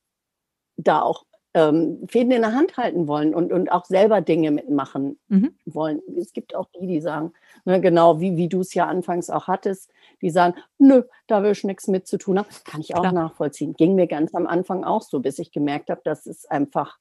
da 0.76 1.02
auch 1.02 1.24
ähm, 1.54 2.00
Fäden 2.09 2.33
in 2.33 2.42
der 2.42 2.52
Hand 2.52 2.76
halten 2.76 3.07
wollen 3.07 3.33
und, 3.33 3.52
und 3.52 3.70
auch 3.70 3.85
selber 3.85 4.20
Dinge 4.20 4.50
mitmachen 4.50 5.18
mhm. 5.28 5.54
wollen. 5.66 6.02
Es 6.18 6.33
gibt 6.33 6.54
auch 6.54 6.68
die, 6.74 6.87
die 6.87 7.00
sagen, 7.00 7.33
ne, 7.64 7.80
genau 7.80 8.20
wie, 8.20 8.37
wie 8.37 8.48
du 8.48 8.61
es 8.61 8.74
ja 8.74 8.87
anfangs 8.87 9.30
auch 9.30 9.46
hattest, 9.46 9.90
die 10.20 10.30
sagen, 10.30 10.57
nö, 10.78 11.04
da 11.28 11.42
will 11.44 11.52
ich 11.52 11.62
nichts 11.62 11.87
mit 11.87 12.09
zu 12.09 12.18
tun 12.18 12.38
haben. 12.38 12.48
Kann 12.64 12.80
ich 12.80 12.96
auch 12.96 13.02
Klar. 13.02 13.12
nachvollziehen. 13.12 13.74
Ging 13.74 13.94
mir 13.94 14.09
ganz 14.09 14.35
am 14.35 14.48
Anfang 14.48 14.83
auch 14.83 15.02
so, 15.02 15.20
bis 15.20 15.38
ich 15.38 15.52
gemerkt 15.52 15.90
habe, 15.90 16.00
dass 16.04 16.26
es 16.26 16.44
einfach, 16.44 16.98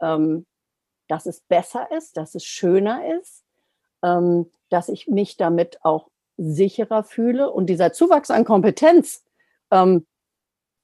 ähm, 0.00 0.46
dass 1.08 1.26
es 1.26 1.40
besser 1.40 1.88
ist, 1.96 2.16
dass 2.16 2.34
es 2.34 2.44
schöner 2.44 3.18
ist, 3.18 3.44
ähm, 4.02 4.50
dass 4.68 4.88
ich 4.88 5.08
mich 5.08 5.36
damit 5.36 5.78
auch 5.82 6.08
sicherer 6.36 7.04
fühle. 7.04 7.50
Und 7.50 7.66
dieser 7.66 7.92
Zuwachs 7.92 8.30
an 8.30 8.44
Kompetenz 8.44 9.24
ähm, 9.70 10.06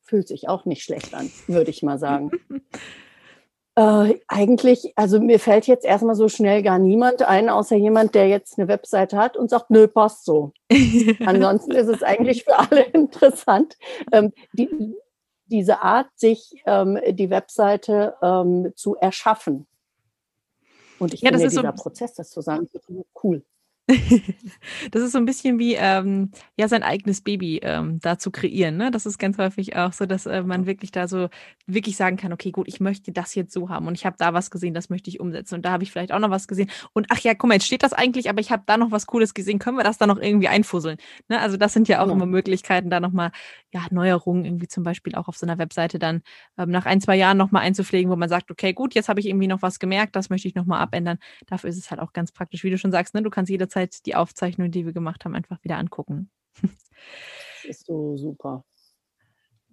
fühlt 0.03 0.29
sich 0.29 0.49
auch 0.49 0.65
nicht 0.65 0.83
schlecht 0.83 1.15
an, 1.15 1.31
würde 1.47 1.71
ich 1.71 1.83
mal 1.83 1.99
sagen. 1.99 2.31
Äh, 3.75 4.21
eigentlich, 4.29 4.93
also 4.97 5.19
mir 5.19 5.41
fällt 5.41 5.67
jetzt 5.67 5.87
erstmal 5.87 6.15
so 6.15 6.29
schnell 6.29 6.63
gar 6.63 6.79
niemand 6.79 7.23
ein, 7.23 7.49
außer 7.49 7.75
jemand, 7.75 8.15
der 8.15 8.29
jetzt 8.29 8.59
eine 8.59 8.69
Webseite 8.69 9.17
hat 9.17 9.39
und 9.39 9.49
sagt, 9.49 9.71
nö, 9.71 9.89
passt 9.89 10.27
so. 10.27 10.53
Ansonsten 11.25 11.71
ist 11.73 11.89
es 11.89 12.03
eigentlich 12.03 12.45
für 12.45 12.59
alle 12.59 12.83
interessant. 12.93 13.79
Ähm, 14.13 14.33
die, 14.53 14.69
diese 15.47 15.81
Art, 15.81 16.09
sich 16.17 16.63
ähm, 16.67 16.99
die 17.09 17.31
Webseite 17.31 18.15
ähm, 18.23 18.73
zu 18.77 18.97
erschaffen. 18.97 19.67
Und 21.03 21.15
ich 21.15 21.21
ja, 21.21 21.31
finde 21.31 21.49
dieser 21.49 21.63
so 21.63 21.83
Prozess, 21.83 22.15
das 22.15 22.31
zu 22.31 22.41
sagen, 22.43 22.69
cool. 23.25 23.43
Das 24.91 25.03
ist 25.03 25.13
so 25.13 25.19
ein 25.19 25.25
bisschen 25.25 25.59
wie 25.59 25.75
ähm, 25.75 26.31
ja 26.57 26.69
sein 26.69 26.83
eigenes 26.83 27.21
Baby 27.21 27.61
ähm, 27.63 27.99
da 28.01 28.19
zu 28.19 28.31
kreieren. 28.31 28.77
Ne? 28.77 28.91
Das 28.91 29.07
ist 29.07 29.19
ganz 29.19 29.39
häufig 29.39 29.77
auch 29.77 29.93
so, 29.93 30.07
dass 30.07 30.27
äh, 30.27 30.43
man 30.43 30.67
wirklich 30.67 30.93
da 30.93 31.09
so 31.09 31.29
wirklich 31.67 31.97
sagen 31.97 32.17
kann, 32.17 32.33
okay, 32.33 32.51
gut, 32.51 32.69
ich 32.69 32.81
möchte 32.81 33.13
das 33.13 33.35
jetzt 33.35 33.53
so 33.53 33.69
haben 33.69 33.87
und 33.87 33.95
ich 33.95 34.07
habe 34.07 34.17
da 34.19 34.35
was 34.35 34.51
gesehen, 34.51 34.75
das 34.75 34.91
möchte 34.91 35.11
ich 35.11 35.21
umsetzen 35.21 35.57
und 35.57 35.65
da 35.65 35.73
habe 35.73 35.83
ich 35.83 35.91
vielleicht 35.91 36.13
auch 36.13 36.19
noch 36.19 36.31
was 36.31 36.49
gesehen 36.49 36.71
und 36.93 37.07
ach 37.11 37.19
ja, 37.19 37.35
guck 37.35 37.49
mal, 37.49 37.55
jetzt 37.55 37.67
steht 37.67 37.83
das 37.83 37.93
eigentlich, 37.93 38.29
aber 38.29 38.41
ich 38.41 38.51
habe 38.51 38.63
da 38.67 38.77
noch 38.77 38.91
was 38.91 39.07
Cooles 39.07 39.35
gesehen, 39.35 39.59
können 39.59 39.77
wir 39.77 39.85
das 39.85 39.99
da 39.99 40.07
noch 40.07 40.19
irgendwie 40.19 40.49
einfusseln? 40.49 40.99
Ne? 41.29 41.41
Also 41.41 41.57
das 41.57 41.73
sind 41.73 41.89
ja 41.89 42.03
auch 42.03 42.09
ja. 42.09 42.13
immer 42.13 42.27
Möglichkeiten, 42.27 42.91
da 42.91 43.01
nochmal 43.01 43.33
ja 43.73 43.87
Neuerungen 43.91 44.45
irgendwie 44.45 44.69
zum 44.69 44.85
Beispiel 44.85 45.15
auch 45.15 45.29
auf 45.29 45.37
so 45.37 45.47
einer 45.47 45.59
Webseite 45.59 45.99
dann 45.99 46.23
ähm, 46.59 46.71
nach 46.71 46.87
ein 46.87 47.01
zwei 47.01 47.17
Jahren 47.17 47.39
nochmal 47.39 47.63
einzupflegen, 47.63 48.11
wo 48.11 48.17
man 48.17 48.29
sagt, 48.29 48.51
okay, 48.51 48.73
gut, 48.73 48.95
jetzt 48.95 49.09
habe 49.09 49.21
ich 49.21 49.27
irgendwie 49.27 49.47
noch 49.47 49.63
was 49.63 49.79
gemerkt, 49.79 50.17
das 50.17 50.31
möchte 50.31 50.49
ich 50.49 50.55
nochmal 50.55 50.81
abändern. 50.81 51.19
Dafür 51.47 51.71
ist 51.71 51.79
es 51.79 51.91
halt 51.91 52.01
auch 52.01 52.13
ganz 52.13 52.33
praktisch, 52.33 52.65
wie 52.65 52.71
du 52.71 52.79
schon 52.79 52.93
sagst, 52.93 53.15
ne? 53.15 53.23
du 53.23 53.31
kannst 53.31 53.51
jederzeit 53.51 53.82
jederzeit 53.83 54.07
die 54.07 54.15
Aufzeichnung, 54.15 54.71
die 54.71 54.87
wir 54.87 54.93
gemacht 54.93 55.25
haben, 55.25 55.35
einfach 55.35 55.63
wieder 55.65 55.79
angucken. 55.79 56.31
Das 56.61 57.65
ist 57.65 57.87
so 57.87 58.17
super. 58.17 58.65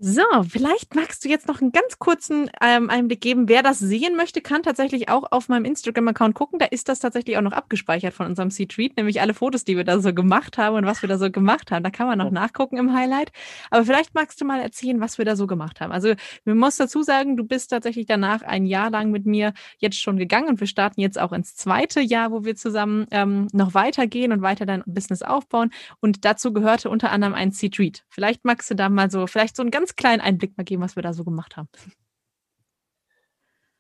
So, 0.02 0.24
vielleicht 0.48 0.96
magst 0.96 1.26
du 1.26 1.30
jetzt 1.30 1.50
noch 1.50 1.60
einen 1.60 1.74
ganz 1.74 2.00
kurzen 2.00 2.50
ähm, 2.62 2.90
Einblick 2.90 3.20
geben. 3.20 3.50
Wer 3.50 3.64
das 3.64 3.80
sehen 3.80 4.16
möchte, 4.16 4.40
kann 4.40 4.64
tatsächlich 4.64 5.10
auch 5.10 5.30
auf 5.30 5.50
meinem 5.50 5.66
Instagram-Account 5.66 6.36
gucken. 6.36 6.58
Da 6.58 6.68
ist 6.68 6.88
das 6.88 7.02
tatsächlich 7.02 7.36
auch 7.36 7.42
noch 7.42 7.52
abgespeichert 7.52 8.14
von 8.14 8.28
unserem 8.28 8.50
C-Treat, 8.50 8.96
nämlich 8.96 9.20
alle 9.20 9.34
Fotos, 9.34 9.66
die 9.66 9.76
wir 9.76 9.84
da 9.84 10.00
so 10.00 10.14
gemacht 10.14 10.58
haben 10.58 10.78
und 10.78 10.86
was 10.86 11.02
wir 11.02 11.10
da 11.10 11.18
so 11.18 11.30
gemacht 11.30 11.70
haben. 11.72 11.84
Da 11.84 11.90
kann 11.90 12.08
man 12.08 12.18
noch 12.18 12.32
nachgucken 12.32 12.78
im 12.78 12.94
Highlight. 12.94 13.34
Aber 13.72 13.84
vielleicht 13.84 14.16
magst 14.16 14.40
du 14.40 14.46
mal 14.46 14.62
erzählen, 14.62 15.02
was 15.02 15.18
wir 15.18 15.26
da 15.26 15.36
so 15.36 15.48
gemacht 15.48 15.82
haben. 15.82 15.92
Also, 15.92 16.14
man 16.46 16.58
muss 16.58 16.78
dazu 16.78 17.04
sagen, 17.04 17.36
du 17.36 17.44
bist 17.44 17.70
tatsächlich 17.70 18.06
danach 18.06 18.42
ein 18.42 18.66
Jahr 18.66 18.92
lang 18.92 19.12
mit 19.12 19.26
mir 19.26 19.52
jetzt 19.80 20.00
schon 20.00 20.16
gegangen 20.16 20.48
und 20.48 20.62
wir 20.62 20.68
starten 20.68 21.02
jetzt 21.02 21.20
auch 21.20 21.34
ins 21.34 21.56
zweite 21.56 22.00
Jahr, 22.00 22.32
wo 22.32 22.46
wir 22.46 22.56
zusammen 22.56 23.06
ähm, 23.12 23.48
noch 23.52 23.74
weitergehen 23.74 24.32
und 24.32 24.42
weiter 24.42 24.66
dein 24.66 24.82
Business 24.86 25.24
aufbauen. 25.24 25.72
Und 26.00 26.24
dazu 26.24 26.54
gehörte 26.54 26.90
unter 26.90 27.12
anderem 27.12 27.34
ein 27.34 27.52
C-Treat. 27.52 28.06
Vielleicht 28.08 28.46
magst 28.46 28.72
du 28.72 28.76
da 28.76 28.88
mal 28.88 29.12
so, 29.12 29.28
vielleicht 29.28 29.58
so 29.58 29.64
ein 29.64 29.72
ganz 29.72 29.89
ganz 29.90 29.96
kleinen 29.96 30.22
Einblick 30.22 30.58
mal 30.58 30.64
geben, 30.64 30.84
was 30.84 30.96
wir 30.96 31.04
da 31.04 31.14
so 31.14 31.24
gemacht 31.24 31.58
haben? 31.58 31.70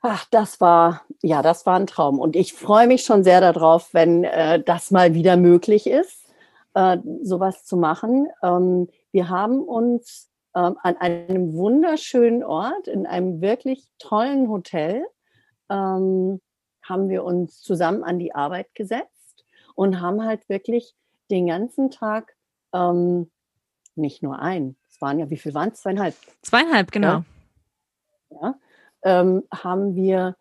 Ach, 0.01 0.25
das 0.31 0.61
war, 0.61 1.03
ja, 1.21 1.41
das 1.41 1.65
war 1.65 1.77
ein 1.77 1.87
Traum. 1.87 2.19
Und 2.19 2.35
ich 2.35 2.53
freue 2.53 2.87
mich 2.87 3.03
schon 3.03 3.23
sehr 3.23 3.41
darauf, 3.41 3.93
wenn 3.93 4.23
äh, 4.23 4.63
das 4.63 4.91
mal 4.91 5.13
wieder 5.13 5.35
möglich 5.35 5.87
ist, 5.87 6.25
äh, 6.73 6.97
sowas 7.21 7.65
zu 7.65 7.75
machen. 7.75 8.27
Ähm, 8.41 8.87
wir 9.11 9.29
haben 9.29 9.61
uns 9.61 10.29
ähm, 10.55 10.77
an 10.81 10.95
einem 10.97 11.53
wunderschönen 11.53 12.43
Ort, 12.43 12.87
in 12.87 13.05
einem 13.05 13.41
wirklich 13.41 13.91
tollen 13.99 14.47
Hotel, 14.49 15.05
ähm, 15.69 16.39
haben 16.81 17.09
wir 17.09 17.23
uns 17.25 17.61
zusammen 17.61 18.03
an 18.03 18.19
die 18.19 18.33
Arbeit 18.33 18.73
gesetzt 18.73 19.45
und 19.75 19.99
haben 19.99 20.23
halt 20.23 20.47
wirklich 20.47 20.95
den 21.29 21.47
ganzen 21.47 21.91
Tag 21.91 22.35
ähm, 22.73 23.29
nicht 23.95 24.23
nur 24.23 24.39
ein, 24.39 24.78
waren 25.01 25.19
ja, 25.19 25.29
wie 25.29 25.37
viel 25.37 25.53
waren 25.53 25.69
es? 25.69 25.81
Zweieinhalb. 25.81 26.15
Zweieinhalb, 26.41 26.91
genau. 26.91 27.23
Ja, 28.31 28.37
ja 28.41 28.55
ähm, 29.03 29.43
haben 29.53 29.95
wir 29.95 30.35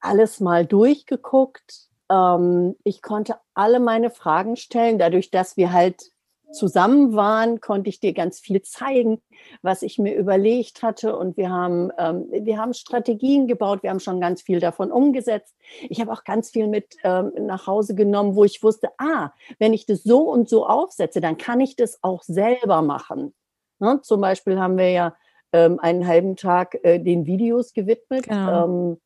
alles 0.00 0.40
mal 0.40 0.66
durchgeguckt. 0.66 1.88
Ähm, 2.10 2.76
ich 2.84 3.02
konnte 3.02 3.36
alle 3.54 3.80
meine 3.80 4.10
Fragen 4.10 4.56
stellen, 4.56 4.98
dadurch, 4.98 5.30
dass 5.30 5.56
wir 5.56 5.72
halt 5.72 6.12
zusammen 6.52 7.14
waren, 7.14 7.60
konnte 7.60 7.90
ich 7.90 8.00
dir 8.00 8.12
ganz 8.12 8.40
viel 8.40 8.62
zeigen, 8.62 9.20
was 9.62 9.82
ich 9.82 9.98
mir 9.98 10.14
überlegt 10.14 10.82
hatte. 10.82 11.16
Und 11.16 11.36
wir 11.36 11.50
haben, 11.50 11.90
ähm, 11.98 12.26
wir 12.30 12.58
haben 12.58 12.74
Strategien 12.74 13.46
gebaut, 13.46 13.82
wir 13.82 13.90
haben 13.90 14.00
schon 14.00 14.20
ganz 14.20 14.42
viel 14.42 14.60
davon 14.60 14.90
umgesetzt. 14.90 15.54
Ich 15.88 16.00
habe 16.00 16.12
auch 16.12 16.24
ganz 16.24 16.50
viel 16.50 16.66
mit 16.66 16.96
ähm, 17.04 17.32
nach 17.40 17.66
Hause 17.66 17.94
genommen, 17.94 18.34
wo 18.34 18.44
ich 18.44 18.62
wusste, 18.62 18.88
ah, 18.98 19.32
wenn 19.58 19.72
ich 19.72 19.86
das 19.86 20.02
so 20.02 20.30
und 20.30 20.48
so 20.48 20.66
aufsetze, 20.66 21.20
dann 21.20 21.36
kann 21.36 21.60
ich 21.60 21.76
das 21.76 21.98
auch 22.02 22.22
selber 22.22 22.82
machen. 22.82 23.34
Ne? 23.78 24.00
Zum 24.02 24.20
Beispiel 24.20 24.58
haben 24.58 24.78
wir 24.78 24.90
ja 24.90 25.16
ähm, 25.52 25.78
einen 25.80 26.06
halben 26.06 26.36
Tag 26.36 26.78
äh, 26.82 26.98
den 26.98 27.26
Videos 27.26 27.72
gewidmet, 27.72 28.28
genau. 28.28 28.64
Ähm, 28.64 29.00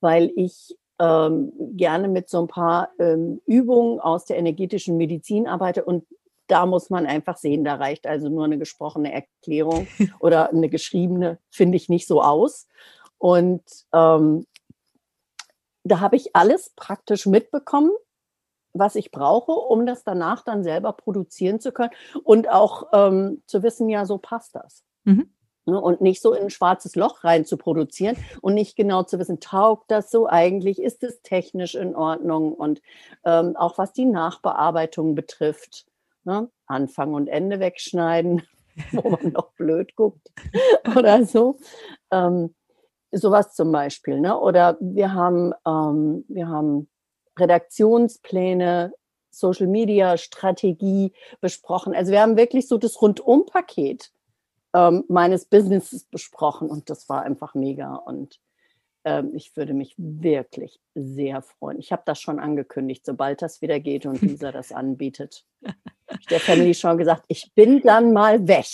weil 0.00 0.32
ich 0.34 0.76
ähm, 0.98 1.52
gerne 1.76 2.08
mit 2.08 2.28
so 2.28 2.40
ein 2.40 2.48
paar 2.48 2.90
ähm, 2.98 3.40
Übungen 3.46 4.00
aus 4.00 4.24
der 4.24 4.36
energetischen 4.36 4.96
Medizin 4.96 5.46
arbeite 5.46 5.84
und 5.84 6.04
da 6.52 6.66
muss 6.66 6.90
man 6.90 7.06
einfach 7.06 7.38
sehen, 7.38 7.64
da 7.64 7.76
reicht 7.76 8.06
also 8.06 8.28
nur 8.28 8.44
eine 8.44 8.58
gesprochene 8.58 9.10
Erklärung 9.10 9.86
oder 10.20 10.50
eine 10.50 10.68
geschriebene, 10.68 11.38
finde 11.50 11.76
ich 11.76 11.88
nicht 11.88 12.06
so 12.06 12.22
aus. 12.22 12.68
Und 13.16 13.62
ähm, 13.94 14.46
da 15.82 16.00
habe 16.00 16.16
ich 16.16 16.36
alles 16.36 16.72
praktisch 16.76 17.24
mitbekommen, 17.24 17.90
was 18.74 18.96
ich 18.96 19.10
brauche, 19.10 19.52
um 19.52 19.86
das 19.86 20.04
danach 20.04 20.44
dann 20.44 20.62
selber 20.62 20.92
produzieren 20.92 21.58
zu 21.58 21.72
können 21.72 21.92
und 22.22 22.50
auch 22.50 22.88
ähm, 22.92 23.42
zu 23.46 23.62
wissen, 23.62 23.88
ja, 23.88 24.04
so 24.04 24.18
passt 24.18 24.54
das. 24.54 24.84
Mhm. 25.04 25.30
Ne, 25.64 25.80
und 25.80 26.00
nicht 26.00 26.20
so 26.20 26.34
in 26.34 26.44
ein 26.44 26.50
schwarzes 26.50 26.96
Loch 26.96 27.24
rein 27.24 27.46
zu 27.46 27.56
produzieren 27.56 28.16
und 28.40 28.54
nicht 28.54 28.76
genau 28.76 29.04
zu 29.04 29.18
wissen, 29.18 29.40
taugt 29.40 29.90
das 29.90 30.10
so 30.10 30.26
eigentlich, 30.26 30.82
ist 30.82 31.02
es 31.02 31.22
technisch 31.22 31.76
in 31.76 31.94
Ordnung 31.94 32.52
und 32.52 32.82
ähm, 33.24 33.56
auch 33.56 33.78
was 33.78 33.92
die 33.92 34.04
Nachbearbeitung 34.04 35.14
betrifft 35.14 35.86
ne? 36.24 36.50
Anfang 36.66 37.14
und 37.14 37.28
Ende 37.28 37.60
wegschneiden, 37.60 38.42
wo 38.92 39.10
man 39.10 39.32
noch 39.32 39.52
blöd 39.52 39.94
guckt 39.96 40.30
oder 40.96 41.24
so. 41.24 41.58
Ähm, 42.10 42.54
sowas 43.12 43.54
zum 43.54 43.72
Beispiel. 43.72 44.20
Ne? 44.20 44.38
Oder 44.38 44.76
wir 44.80 45.12
haben, 45.12 45.52
ähm, 45.66 46.24
wir 46.28 46.48
haben 46.48 46.88
Redaktionspläne, 47.38 48.92
Social 49.30 49.66
Media 49.66 50.16
Strategie 50.16 51.12
besprochen. 51.40 51.94
Also 51.94 52.12
wir 52.12 52.20
haben 52.20 52.36
wirklich 52.36 52.68
so 52.68 52.78
das 52.78 53.00
Rundumpaket 53.00 54.10
ähm, 54.74 55.04
meines 55.08 55.46
Businesses 55.46 56.04
besprochen 56.04 56.68
und 56.68 56.90
das 56.90 57.08
war 57.08 57.22
einfach 57.22 57.54
mega. 57.54 57.94
Und 57.94 58.40
ähm, 59.04 59.32
ich 59.34 59.56
würde 59.56 59.74
mich 59.74 59.94
wirklich 59.96 60.80
sehr 60.94 61.42
freuen. 61.42 61.78
Ich 61.78 61.92
habe 61.92 62.02
das 62.04 62.20
schon 62.20 62.38
angekündigt, 62.38 63.04
sobald 63.04 63.42
das 63.42 63.62
wieder 63.62 63.80
geht 63.80 64.06
und 64.06 64.20
Lisa 64.22 64.52
das 64.52 64.72
anbietet. 64.72 65.46
Ich 66.22 66.28
der 66.28 66.38
Family 66.38 66.72
schon 66.72 66.98
gesagt, 66.98 67.24
ich 67.26 67.50
bin 67.56 67.82
dann 67.82 68.12
mal 68.12 68.46
weg. 68.46 68.66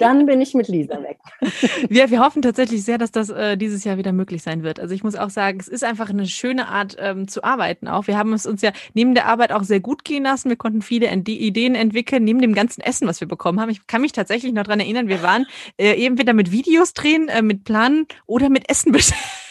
Dann 0.00 0.26
bin 0.26 0.40
ich 0.40 0.52
mit 0.52 0.66
Lisa 0.66 1.00
weg. 1.00 1.18
Wir, 1.88 2.10
wir 2.10 2.20
hoffen 2.20 2.42
tatsächlich 2.42 2.84
sehr, 2.84 2.98
dass 2.98 3.12
das 3.12 3.30
äh, 3.30 3.56
dieses 3.56 3.84
Jahr 3.84 3.98
wieder 3.98 4.12
möglich 4.12 4.42
sein 4.42 4.62
wird. 4.62 4.80
Also 4.80 4.94
ich 4.94 5.04
muss 5.04 5.14
auch 5.14 5.30
sagen, 5.30 5.58
es 5.60 5.68
ist 5.68 5.84
einfach 5.84 6.10
eine 6.10 6.26
schöne 6.26 6.68
Art 6.68 6.96
ähm, 6.98 7.28
zu 7.28 7.44
arbeiten 7.44 7.86
auch. 7.86 8.06
Wir 8.06 8.18
haben 8.18 8.32
es 8.32 8.46
uns 8.46 8.62
ja 8.62 8.72
neben 8.94 9.14
der 9.14 9.26
Arbeit 9.26 9.52
auch 9.52 9.62
sehr 9.62 9.80
gut 9.80 10.04
gehen 10.04 10.24
lassen. 10.24 10.48
Wir 10.48 10.56
konnten 10.56 10.82
viele 10.82 11.12
Ideen 11.12 11.74
entwickeln, 11.74 12.24
neben 12.24 12.40
dem 12.40 12.54
ganzen 12.54 12.80
Essen, 12.80 13.06
was 13.06 13.20
wir 13.20 13.28
bekommen 13.28 13.60
haben. 13.60 13.70
Ich 13.70 13.86
kann 13.86 14.00
mich 14.00 14.12
tatsächlich 14.12 14.52
noch 14.52 14.64
daran 14.64 14.80
erinnern, 14.80 15.08
wir 15.08 15.22
waren 15.22 15.46
äh, 15.78 15.94
eben 15.94 16.18
wieder 16.18 16.32
mit 16.32 16.50
Videos 16.50 16.94
drehen, 16.94 17.28
äh, 17.28 17.42
mit 17.42 17.64
Planen 17.64 18.06
oder 18.26 18.48
mit 18.48 18.68
Essen 18.68 18.92
beschäftigt 18.92 19.41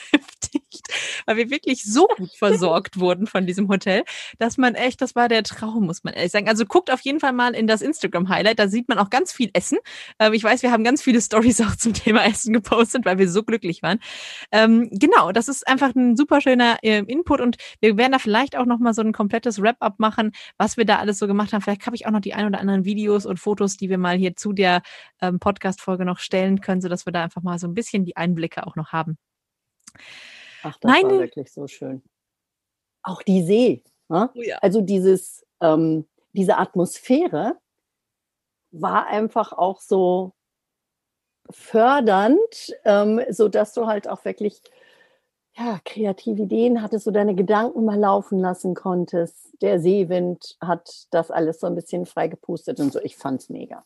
beschäftigt. 0.51 0.87
weil 1.25 1.37
wir 1.37 1.49
wirklich 1.49 1.83
so 1.83 2.07
gut 2.17 2.31
versorgt 2.31 2.99
wurden 2.99 3.27
von 3.27 3.45
diesem 3.45 3.67
Hotel, 3.67 4.03
dass 4.39 4.57
man 4.57 4.75
echt, 4.75 5.01
das 5.01 5.15
war 5.15 5.27
der 5.27 5.43
Traum, 5.43 5.85
muss 5.85 6.03
man 6.03 6.13
ehrlich 6.13 6.31
sagen. 6.31 6.47
Also 6.47 6.65
guckt 6.65 6.91
auf 6.91 7.01
jeden 7.01 7.19
Fall 7.19 7.33
mal 7.33 7.53
in 7.53 7.67
das 7.67 7.81
Instagram-Highlight, 7.81 8.59
da 8.59 8.67
sieht 8.67 8.89
man 8.89 8.97
auch 8.97 9.09
ganz 9.09 9.31
viel 9.31 9.49
Essen. 9.53 9.77
Ähm, 10.19 10.33
ich 10.33 10.43
weiß, 10.43 10.63
wir 10.63 10.71
haben 10.71 10.83
ganz 10.83 11.01
viele 11.01 11.21
Stories 11.21 11.61
auch 11.61 11.75
zum 11.75 11.93
Thema 11.93 12.25
Essen 12.25 12.53
gepostet, 12.53 13.05
weil 13.05 13.17
wir 13.17 13.29
so 13.29 13.43
glücklich 13.43 13.81
waren. 13.81 13.99
Ähm, 14.51 14.89
genau, 14.91 15.31
das 15.31 15.47
ist 15.47 15.67
einfach 15.67 15.93
ein 15.95 16.15
super 16.15 16.41
schöner 16.41 16.77
äh, 16.81 16.99
Input 16.99 17.41
und 17.41 17.57
wir 17.79 17.97
werden 17.97 18.11
da 18.11 18.19
vielleicht 18.19 18.57
auch 18.57 18.65
nochmal 18.65 18.93
so 18.93 19.01
ein 19.01 19.13
komplettes 19.13 19.61
Wrap-up 19.61 19.99
machen, 19.99 20.31
was 20.57 20.77
wir 20.77 20.85
da 20.85 20.97
alles 20.97 21.17
so 21.19 21.27
gemacht 21.27 21.53
haben. 21.53 21.61
Vielleicht 21.61 21.85
habe 21.85 21.95
ich 21.95 22.05
auch 22.05 22.11
noch 22.11 22.21
die 22.21 22.33
ein 22.33 22.45
oder 22.45 22.59
anderen 22.59 22.85
Videos 22.85 23.25
und 23.25 23.39
Fotos, 23.39 23.77
die 23.77 23.89
wir 23.89 23.97
mal 23.97 24.17
hier 24.17 24.35
zu 24.35 24.53
der 24.53 24.81
ähm, 25.21 25.39
Podcast-Folge 25.39 26.05
noch 26.05 26.19
stellen 26.19 26.61
können, 26.61 26.81
sodass 26.81 27.05
wir 27.05 27.13
da 27.13 27.23
einfach 27.23 27.41
mal 27.41 27.59
so 27.59 27.67
ein 27.67 27.73
bisschen 27.73 28.05
die 28.05 28.17
Einblicke 28.17 28.65
auch 28.65 28.75
noch 28.75 28.91
haben. 28.91 29.17
Ach, 30.63 30.77
das 30.77 30.91
Meine, 30.91 31.09
war 31.09 31.19
wirklich 31.19 31.51
so 31.51 31.67
schön. 31.67 32.03
Auch 33.03 33.21
die 33.23 33.43
See. 33.43 33.83
Ne? 34.09 34.29
Oh 34.35 34.41
ja. 34.41 34.57
Also 34.57 34.81
dieses, 34.81 35.45
ähm, 35.61 36.07
diese 36.33 36.57
Atmosphäre 36.57 37.57
war 38.71 39.07
einfach 39.07 39.53
auch 39.53 39.81
so 39.81 40.33
fördernd, 41.49 42.39
ähm, 42.85 43.21
sodass 43.29 43.73
du 43.73 43.87
halt 43.87 44.07
auch 44.07 44.23
wirklich 44.25 44.61
ja, 45.57 45.79
kreative 45.83 46.43
Ideen 46.43 46.81
hattest, 46.81 47.05
so 47.05 47.11
deine 47.11 47.35
Gedanken 47.35 47.83
mal 47.83 47.99
laufen 47.99 48.39
lassen 48.39 48.73
konntest. 48.73 49.53
Der 49.61 49.79
Seewind 49.79 50.57
hat 50.61 51.07
das 51.11 51.29
alles 51.29 51.59
so 51.59 51.67
ein 51.67 51.75
bisschen 51.75 52.05
freigepustet 52.05 52.79
und 52.79 52.93
so. 52.93 53.01
Ich 53.01 53.17
fand's 53.17 53.49
mega. 53.49 53.85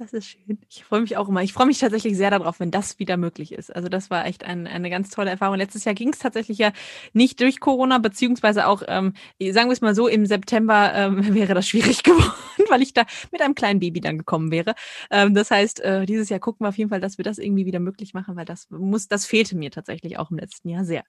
Das 0.00 0.14
ist 0.14 0.28
schön. 0.28 0.58
Ich 0.70 0.82
freue 0.82 1.02
mich 1.02 1.18
auch 1.18 1.28
immer. 1.28 1.42
Ich 1.42 1.52
freue 1.52 1.66
mich 1.66 1.78
tatsächlich 1.78 2.16
sehr 2.16 2.30
darauf, 2.30 2.58
wenn 2.58 2.70
das 2.70 2.98
wieder 2.98 3.18
möglich 3.18 3.52
ist. 3.52 3.76
Also 3.76 3.90
das 3.90 4.08
war 4.08 4.24
echt 4.24 4.44
ein, 4.44 4.66
eine 4.66 4.88
ganz 4.88 5.10
tolle 5.10 5.28
Erfahrung. 5.28 5.58
Letztes 5.58 5.84
Jahr 5.84 5.94
ging 5.94 6.08
es 6.08 6.18
tatsächlich 6.18 6.56
ja 6.56 6.72
nicht 7.12 7.38
durch 7.38 7.60
Corona, 7.60 7.98
beziehungsweise 7.98 8.66
auch, 8.66 8.82
ähm, 8.88 9.12
sagen 9.50 9.68
wir 9.68 9.74
es 9.74 9.82
mal 9.82 9.94
so, 9.94 10.08
im 10.08 10.24
September 10.24 10.92
ähm, 10.94 11.34
wäre 11.34 11.52
das 11.52 11.68
schwierig 11.68 12.02
geworden, 12.02 12.64
weil 12.70 12.80
ich 12.80 12.94
da 12.94 13.04
mit 13.30 13.42
einem 13.42 13.54
kleinen 13.54 13.78
Baby 13.78 14.00
dann 14.00 14.16
gekommen 14.16 14.50
wäre. 14.50 14.74
Ähm, 15.10 15.34
das 15.34 15.50
heißt, 15.50 15.80
äh, 15.80 16.06
dieses 16.06 16.30
Jahr 16.30 16.40
gucken 16.40 16.64
wir 16.64 16.70
auf 16.70 16.78
jeden 16.78 16.88
Fall, 16.88 17.02
dass 17.02 17.18
wir 17.18 17.24
das 17.24 17.36
irgendwie 17.36 17.66
wieder 17.66 17.78
möglich 17.78 18.14
machen, 18.14 18.36
weil 18.36 18.46
das 18.46 18.70
muss, 18.70 19.06
das 19.06 19.26
fehlte 19.26 19.54
mir 19.54 19.70
tatsächlich 19.70 20.18
auch 20.18 20.30
im 20.30 20.38
letzten 20.38 20.70
Jahr 20.70 20.86
sehr. 20.86 21.04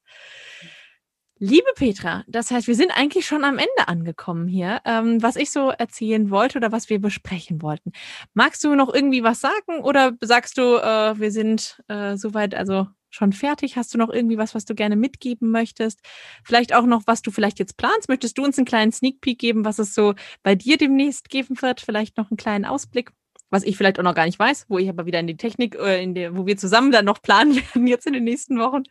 Liebe 1.43 1.71
Petra, 1.73 2.23
das 2.27 2.51
heißt, 2.51 2.67
wir 2.67 2.75
sind 2.75 2.91
eigentlich 2.95 3.25
schon 3.25 3.43
am 3.43 3.57
Ende 3.57 3.87
angekommen 3.87 4.47
hier, 4.47 4.79
ähm, 4.85 5.23
was 5.23 5.37
ich 5.37 5.49
so 5.49 5.71
erzählen 5.71 6.29
wollte 6.29 6.59
oder 6.59 6.71
was 6.71 6.87
wir 6.91 7.01
besprechen 7.01 7.63
wollten. 7.63 7.93
Magst 8.35 8.63
du 8.63 8.75
noch 8.75 8.93
irgendwie 8.93 9.23
was 9.23 9.41
sagen 9.41 9.79
oder 9.81 10.15
sagst 10.21 10.59
du, 10.59 10.75
äh, 10.75 11.19
wir 11.19 11.31
sind 11.31 11.81
äh, 11.87 12.15
soweit 12.15 12.53
also 12.53 12.85
schon 13.09 13.33
fertig? 13.33 13.75
Hast 13.75 13.91
du 13.91 13.97
noch 13.97 14.11
irgendwie 14.11 14.37
was, 14.37 14.53
was 14.53 14.65
du 14.65 14.75
gerne 14.75 14.95
mitgeben 14.95 15.49
möchtest? 15.49 16.01
Vielleicht 16.43 16.75
auch 16.75 16.85
noch, 16.85 17.07
was 17.07 17.23
du 17.23 17.31
vielleicht 17.31 17.57
jetzt 17.57 17.75
planst? 17.75 18.07
Möchtest 18.07 18.37
du 18.37 18.43
uns 18.43 18.59
einen 18.59 18.67
kleinen 18.67 18.91
Sneak 18.91 19.19
Peek 19.19 19.39
geben, 19.39 19.65
was 19.65 19.79
es 19.79 19.95
so 19.95 20.13
bei 20.43 20.53
dir 20.53 20.77
demnächst 20.77 21.27
geben 21.31 21.59
wird? 21.59 21.81
Vielleicht 21.81 22.17
noch 22.17 22.29
einen 22.29 22.37
kleinen 22.37 22.65
Ausblick? 22.65 23.13
was 23.53 23.63
ich 23.63 23.75
vielleicht 23.75 23.99
auch 23.99 24.03
noch 24.03 24.15
gar 24.15 24.27
nicht 24.27 24.39
weiß, 24.39 24.67
wo 24.69 24.77
ich 24.77 24.87
aber 24.87 25.05
wieder 25.05 25.19
in 25.19 25.27
die 25.27 25.35
Technik, 25.35 25.75
äh, 25.75 26.01
in 26.01 26.15
der, 26.15 26.37
wo 26.37 26.45
wir 26.45 26.55
zusammen 26.55 26.91
dann 26.91 27.03
noch 27.03 27.21
planen 27.21 27.55
werden 27.73 27.85
jetzt 27.87 28.05
in 28.05 28.13
den 28.13 28.23
nächsten 28.23 28.59
Wochen. 28.59 28.83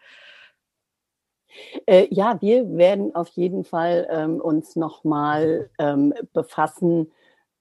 Äh, 1.87 2.07
ja, 2.11 2.41
wir 2.41 2.77
werden 2.77 3.15
auf 3.15 3.29
jeden 3.31 3.65
Fall 3.65 4.07
ähm, 4.11 4.41
uns 4.41 4.77
nochmal 4.77 5.71
ähm, 5.79 6.15
befassen 6.33 7.11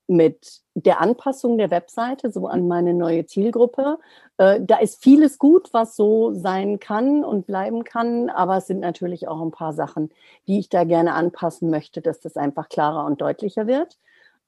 mit 0.08 0.62
der 0.73 1.02
Anpassung 1.02 1.58
der 1.58 1.69
Webseite 1.69 2.32
so 2.32 2.47
an 2.47 2.67
meine 2.67 2.93
neue 2.95 3.25
Zielgruppe. 3.25 3.99
Äh, 4.38 4.60
da 4.62 4.78
ist 4.78 5.04
vieles 5.04 5.38
gut, 5.38 5.69
was 5.71 5.95
so 5.95 6.34
sein 6.34 6.80
kann 6.80 7.23
und 7.23 7.45
bleiben 7.45 7.84
kann, 7.84 8.30
aber 8.30 8.58
es 8.58 8.67
sind 8.67 8.80
natürlich 8.80 9.28
auch 9.28 9.41
ein 9.41 9.52
paar 9.52 9.73
Sachen, 9.73 10.10
die 10.47 10.60
ich 10.60 10.69
da 10.69 10.84
gerne 10.84 11.13
anpassen 11.13 11.69
möchte, 11.69 12.02
dass 12.02 12.19
das 12.21 12.38
einfach 12.38 12.69
klarer 12.69 13.06
und 13.06 13.21
deutlicher 13.21 13.67
wird. 13.67 13.99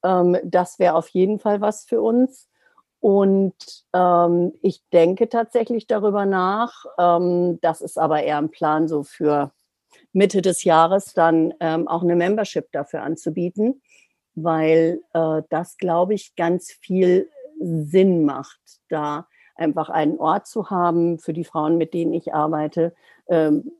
Ähm, 0.03 0.37
das 0.43 0.79
wäre 0.79 0.95
auf 0.95 1.09
jeden 1.09 1.39
Fall 1.39 1.61
was 1.61 1.85
für 1.85 2.01
uns. 2.01 2.47
Und 3.01 3.55
ähm, 3.93 4.53
ich 4.61 4.83
denke 4.93 5.27
tatsächlich 5.27 5.87
darüber 5.87 6.25
nach. 6.25 6.85
Ähm, 6.99 7.59
das 7.61 7.81
ist 7.81 7.97
aber 7.97 8.21
eher 8.21 8.37
ein 8.37 8.51
Plan 8.51 8.87
so 8.87 9.01
für 9.03 9.51
Mitte 10.13 10.43
des 10.43 10.63
Jahres 10.63 11.13
dann 11.13 11.53
ähm, 11.59 11.87
auch 11.87 12.03
eine 12.03 12.15
Membership 12.15 12.71
dafür 12.71 13.01
anzubieten, 13.01 13.81
weil 14.35 15.01
äh, 15.13 15.41
das, 15.49 15.77
glaube 15.77 16.13
ich, 16.13 16.35
ganz 16.35 16.71
viel 16.71 17.27
Sinn 17.59 18.23
macht, 18.23 18.61
da 18.87 19.27
einfach 19.55 19.89
einen 19.89 20.19
Ort 20.19 20.45
zu 20.45 20.69
haben 20.69 21.17
für 21.17 21.33
die 21.33 21.43
Frauen, 21.43 21.77
mit 21.77 21.95
denen 21.95 22.13
ich 22.13 22.35
arbeite. 22.35 22.93
Ähm, 23.27 23.71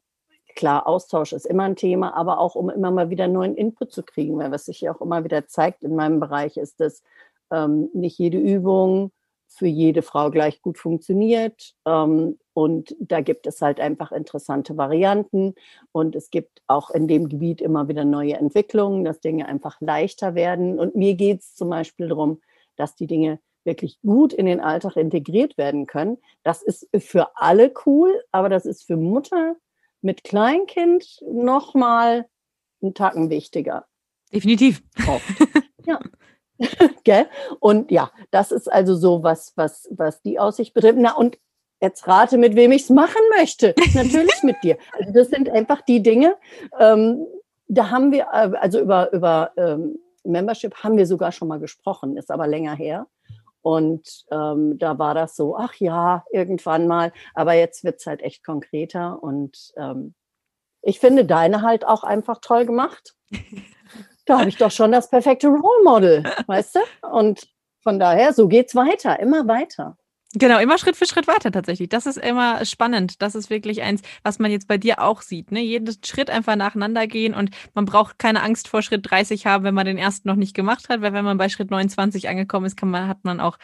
klar, 0.56 0.88
Austausch 0.88 1.34
ist 1.34 1.46
immer 1.46 1.64
ein 1.64 1.76
Thema, 1.76 2.16
aber 2.16 2.40
auch 2.40 2.56
um 2.56 2.72
immer 2.72 2.90
mal 2.90 3.12
wieder 3.12 3.28
neuen 3.28 3.56
Input 3.56 3.92
zu 3.92 4.02
kriegen, 4.02 4.38
weil 4.40 4.52
was 4.52 4.66
sich 4.66 4.82
ja 4.82 4.94
auch 4.94 5.02
immer 5.02 5.24
wieder 5.24 5.48
zeigt 5.48 5.84
in 5.84 5.96
meinem 5.96 6.20
Bereich 6.20 6.58
ist, 6.58 6.80
dass 6.80 7.04
ähm, 7.52 7.90
nicht 7.94 8.18
jede 8.18 8.38
Übung 8.38 9.12
für 9.48 9.68
jede 9.68 10.02
Frau 10.02 10.32
gleich 10.32 10.62
gut 10.62 10.78
funktioniert. 10.78 11.74
Ähm, 11.86 12.40
und 12.54 12.96
da 13.00 13.22
gibt 13.22 13.48
es 13.48 13.62
halt 13.62 13.80
einfach 13.80 14.12
interessante 14.12 14.78
Varianten. 14.78 15.56
Und 15.92 16.16
es 16.16 16.30
gibt 16.30 16.62
auch 16.68 16.90
in 16.90 17.08
dem 17.08 17.28
Gebiet 17.28 17.62
immer 17.62 17.88
wieder 17.88 18.06
neue 18.06 18.36
Entwicklungen, 18.36 19.04
dass 19.04 19.20
Dinge 19.20 19.48
einfach 19.48 19.80
leichter 19.82 20.36
werden. 20.36 20.80
Und 20.80 20.96
mir 20.96 21.16
geht 21.16 21.42
es 21.42 21.56
zum 21.56 21.70
Beispiel 21.70 22.08
darum, 22.08 22.42
dass 22.78 22.96
die 22.96 23.08
Dinge 23.08 23.40
wirklich 23.64 24.00
gut 24.02 24.34
in 24.34 24.46
den 24.46 24.60
Alltag 24.60 24.96
integriert 24.96 25.58
werden 25.58 25.86
können. 25.86 26.18
Das 26.44 26.64
ist 26.64 26.88
für 26.98 27.36
alle 27.36 27.74
cool, 27.86 28.24
aber 28.32 28.50
das 28.50 28.66
ist 28.66 28.84
für 28.84 28.98
Mutter 28.98 29.56
mit 30.02 30.24
Kleinkind 30.24 31.22
nochmal 31.32 32.26
einen 32.82 32.94
Tacken 32.94 33.30
wichtiger. 33.30 33.86
Definitiv. 34.34 34.82
Oft. 35.08 35.26
Ja. 35.88 36.00
Gell? 37.04 37.28
Und 37.60 37.91
ja, 37.91 38.12
das 38.32 38.52
ist 38.52 38.71
also 38.71 38.95
so 38.95 39.24
was, 39.24 39.54
was, 39.56 39.88
was 39.91 40.21
die 40.21 40.39
Aussicht 40.39 40.74
betrifft. 40.74 40.97
Na, 41.00 41.15
und 41.15 41.38
jetzt 41.82 42.08
rate, 42.08 42.38
mit 42.38 42.56
wem 42.56 42.71
ich 42.71 42.84
es 42.84 42.89
machen 42.89 43.21
möchte. 43.38 43.74
Natürlich 43.93 44.43
mit 44.43 44.58
dir. 44.63 44.78
Also 44.97 45.12
das 45.13 45.30
sind 45.30 45.50
einfach 45.50 45.82
die 45.82 46.02
Dinge. 46.02 46.36
Ähm, 46.80 47.26
da 47.67 47.89
haben 47.89 48.12
wir, 48.12 48.28
äh, 48.32 48.52
also 48.58 48.80
über, 48.80 49.12
über 49.13 49.52
ähm, 49.58 49.97
Membership 50.24 50.76
haben 50.76 50.97
wir 50.97 51.08
sogar 51.08 51.32
schon 51.32 51.47
mal 51.47 51.60
gesprochen, 51.60 52.17
ist 52.17 52.32
aber 52.32 52.47
länger 52.47 52.76
her. 52.76 53.08
Und 53.63 54.26
ähm, 54.32 54.78
da 54.80 54.97
war 54.97 55.13
das 55.13 55.36
so, 55.36 55.56
ach 55.56 55.76
ja, 55.76 56.26
irgendwann 56.32 56.88
mal. 56.88 57.12
Aber 57.34 57.54
jetzt 57.54 57.84
wird 57.84 58.00
es 58.00 58.06
halt 58.06 58.21
echt 58.21 58.43
konkreter. 58.43 59.21
Und 59.21 59.71
ähm, 59.78 60.15
ich 60.82 61.00
finde 61.00 61.26
deine 61.26 61.62
halt 61.62 61.86
auch 61.86 62.04
einfach 62.04 62.39
toll 62.41 62.65
gemacht. 62.65 63.15
da 64.26 64.40
habe 64.40 64.50
ich 64.50 64.58
doch 64.58 64.72
schon 64.72 64.92
das 64.92 65.10
perfekte 65.10 65.48
Role 65.48 65.84
Model, 65.84 66.24
weißt 66.48 66.76
du? 66.76 67.08
Und 67.08 67.48
von 67.82 68.00
daher, 68.00 68.34
so 68.34 68.48
geht's 68.48 68.76
weiter, 68.76 69.20
immer 69.20 69.48
weiter. 69.48 69.98
Genau, 70.34 70.60
immer 70.60 70.78
Schritt 70.78 70.96
für 70.96 71.06
Schritt 71.06 71.28
weiter 71.28 71.52
tatsächlich. 71.52 71.90
Das 71.90 72.06
ist 72.06 72.18
immer 72.18 72.64
spannend. 72.64 73.22
Das 73.22 73.36
ist 73.36 73.50
wirklich 73.50 73.82
eins, 73.82 74.02
was 74.24 74.40
man 74.40 74.50
jetzt 74.50 74.70
bei 74.70 74.78
dir 74.78 75.02
auch 75.02 75.22
sieht. 75.22 75.52
Ne? 75.52 75.60
Jeden 75.60 75.94
Schritt 76.06 76.30
einfach 76.30 76.56
nacheinander 76.56 77.06
gehen 77.06 77.34
und 77.34 77.50
man 77.74 77.84
braucht 77.84 78.18
keine 78.18 78.42
Angst 78.42 78.70
vor 78.70 78.82
Schritt 78.82 79.12
30 79.12 79.46
haben, 79.46 79.66
wenn 79.66 79.74
man 79.74 79.86
den 79.86 79.98
ersten 79.98 80.30
noch 80.30 80.38
nicht 80.38 80.54
gemacht 80.54 80.88
hat, 80.88 81.02
weil 81.02 81.12
wenn 81.12 81.26
man 81.26 81.38
bei 81.38 81.50
Schritt 81.50 81.70
29 81.70 82.30
angekommen 82.30 82.66
ist, 82.66 82.78
kann 82.78 82.90
man, 82.90 83.10
hat 83.10 83.26
man 83.26 83.42
auch 83.42 83.58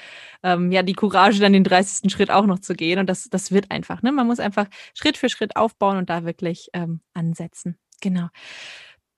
ähm, 0.43 0.69
ja 0.73 0.83
die 0.83 0.93
Courage, 0.93 1.39
dann 1.39 1.53
den 1.53 1.63
30. 1.63 2.11
Schritt 2.11 2.31
auch 2.31 2.45
noch 2.45 2.59
zu 2.59 2.73
gehen. 2.73 2.99
Und 2.99 3.07
das, 3.07 3.29
das 3.29 3.53
wird 3.53 3.71
einfach. 3.71 4.01
Ne? 4.01 4.11
Man 4.11 4.27
muss 4.27 4.41
einfach 4.41 4.67
Schritt 4.93 5.15
für 5.15 5.29
Schritt 5.29 5.55
aufbauen 5.55 5.95
und 5.95 6.09
da 6.09 6.25
wirklich 6.25 6.69
ähm, 6.73 6.99
ansetzen. 7.13 7.77
Genau. 8.01 8.27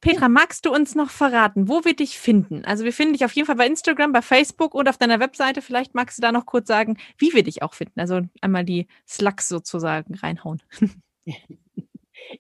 Petra, 0.01 0.29
magst 0.29 0.65
du 0.65 0.73
uns 0.73 0.95
noch 0.95 1.09
verraten, 1.09 1.67
wo 1.67 1.83
wir 1.83 1.95
dich 1.95 2.17
finden? 2.17 2.63
Also 2.63 2.85
wir 2.85 2.93
finden 2.93 3.13
dich 3.13 3.25
auf 3.25 3.33
jeden 3.33 3.45
Fall 3.45 3.57
bei 3.57 3.67
Instagram, 3.67 4.13
bei 4.13 4.21
Facebook 4.21 4.73
und 4.73 4.87
auf 4.87 4.97
deiner 4.97 5.19
Webseite. 5.19 5.61
Vielleicht 5.61 5.93
magst 5.93 6.17
du 6.17 6.21
da 6.21 6.31
noch 6.31 6.45
kurz 6.45 6.67
sagen, 6.67 6.97
wie 7.17 7.33
wir 7.33 7.43
dich 7.43 7.63
auch 7.63 7.73
finden. 7.73 7.99
Also 7.99 8.21
einmal 8.41 8.63
die 8.63 8.87
Slugs 9.07 9.49
sozusagen 9.49 10.15
reinhauen. 10.15 10.61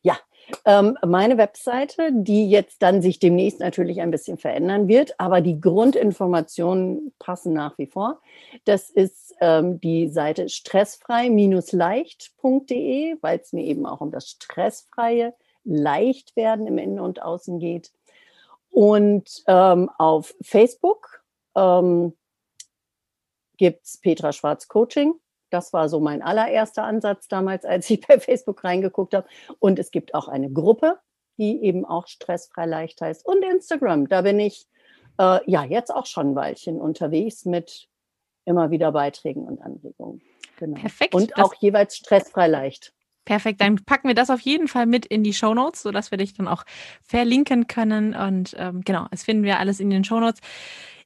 Ja, 0.03 0.19
ähm, 0.65 0.97
meine 1.05 1.37
Webseite, 1.37 2.09
die 2.11 2.49
jetzt 2.49 2.81
dann 2.81 3.01
sich 3.01 3.19
demnächst 3.19 3.59
natürlich 3.59 4.01
ein 4.01 4.11
bisschen 4.11 4.37
verändern 4.37 4.87
wird, 4.87 5.19
aber 5.19 5.41
die 5.41 5.59
Grundinformationen 5.59 7.13
passen 7.19 7.53
nach 7.53 7.77
wie 7.77 7.87
vor. 7.87 8.21
Das 8.65 8.89
ist 8.89 9.35
ähm, 9.41 9.79
die 9.79 10.09
Seite 10.09 10.49
stressfrei-leicht.de, 10.49 13.17
weil 13.21 13.39
es 13.39 13.53
mir 13.53 13.63
eben 13.63 13.85
auch 13.85 14.01
um 14.01 14.11
das 14.11 14.29
stressfreie 14.29 15.33
leicht 15.63 16.35
werden 16.35 16.67
im 16.67 16.77
Innen 16.77 16.99
und 16.99 17.21
Außen 17.21 17.59
geht. 17.59 17.91
Und 18.69 19.43
ähm, 19.47 19.89
auf 19.97 20.35
Facebook 20.41 21.23
ähm, 21.55 22.15
gibt 23.57 23.85
es 23.85 23.97
Petra 23.99 24.31
Schwarz 24.31 24.67
Coaching. 24.67 25.13
Das 25.49 25.73
war 25.73 25.89
so 25.89 25.99
mein 25.99 26.21
allererster 26.21 26.83
Ansatz 26.83 27.27
damals, 27.27 27.65
als 27.65 27.89
ich 27.89 28.01
bei 28.07 28.19
Facebook 28.19 28.63
reingeguckt 28.63 29.13
habe. 29.13 29.27
Und 29.59 29.79
es 29.79 29.91
gibt 29.91 30.13
auch 30.13 30.27
eine 30.27 30.51
Gruppe, 30.51 30.99
die 31.37 31.63
eben 31.63 31.85
auch 31.85 32.07
stressfrei 32.07 32.65
leicht 32.65 33.01
heißt. 33.01 33.25
Und 33.25 33.43
Instagram, 33.43 34.07
da 34.07 34.21
bin 34.21 34.39
ich 34.39 34.67
äh, 35.19 35.39
ja 35.49 35.63
jetzt 35.63 35.93
auch 35.93 36.05
schon 36.05 36.31
ein 36.31 36.35
Weilchen 36.35 36.79
unterwegs 36.79 37.45
mit 37.45 37.87
immer 38.45 38.71
wieder 38.71 38.91
Beiträgen 38.91 39.45
und 39.45 39.61
Anregungen. 39.61 40.21
Genau. 40.57 40.79
Perfekt. 40.79 41.15
Und 41.15 41.37
auch 41.37 41.53
jeweils 41.53 41.95
stressfrei 41.95 42.47
leicht. 42.47 42.93
Perfekt, 43.29 43.61
dann 43.61 43.75
packen 43.85 44.07
wir 44.07 44.15
das 44.15 44.31
auf 44.31 44.39
jeden 44.39 44.67
Fall 44.67 44.87
mit 44.87 45.05
in 45.05 45.23
die 45.23 45.35
Show 45.35 45.53
Notes, 45.53 45.83
sodass 45.83 46.09
wir 46.09 46.17
dich 46.17 46.33
dann 46.33 46.47
auch 46.47 46.63
verlinken 47.03 47.67
können. 47.67 48.15
Und 48.15 48.55
ähm, 48.57 48.81
genau, 48.81 49.05
es 49.11 49.21
finden 49.21 49.43
wir 49.43 49.59
alles 49.59 49.79
in 49.79 49.91
den 49.91 50.03
Show 50.03 50.19
Notes. 50.19 50.39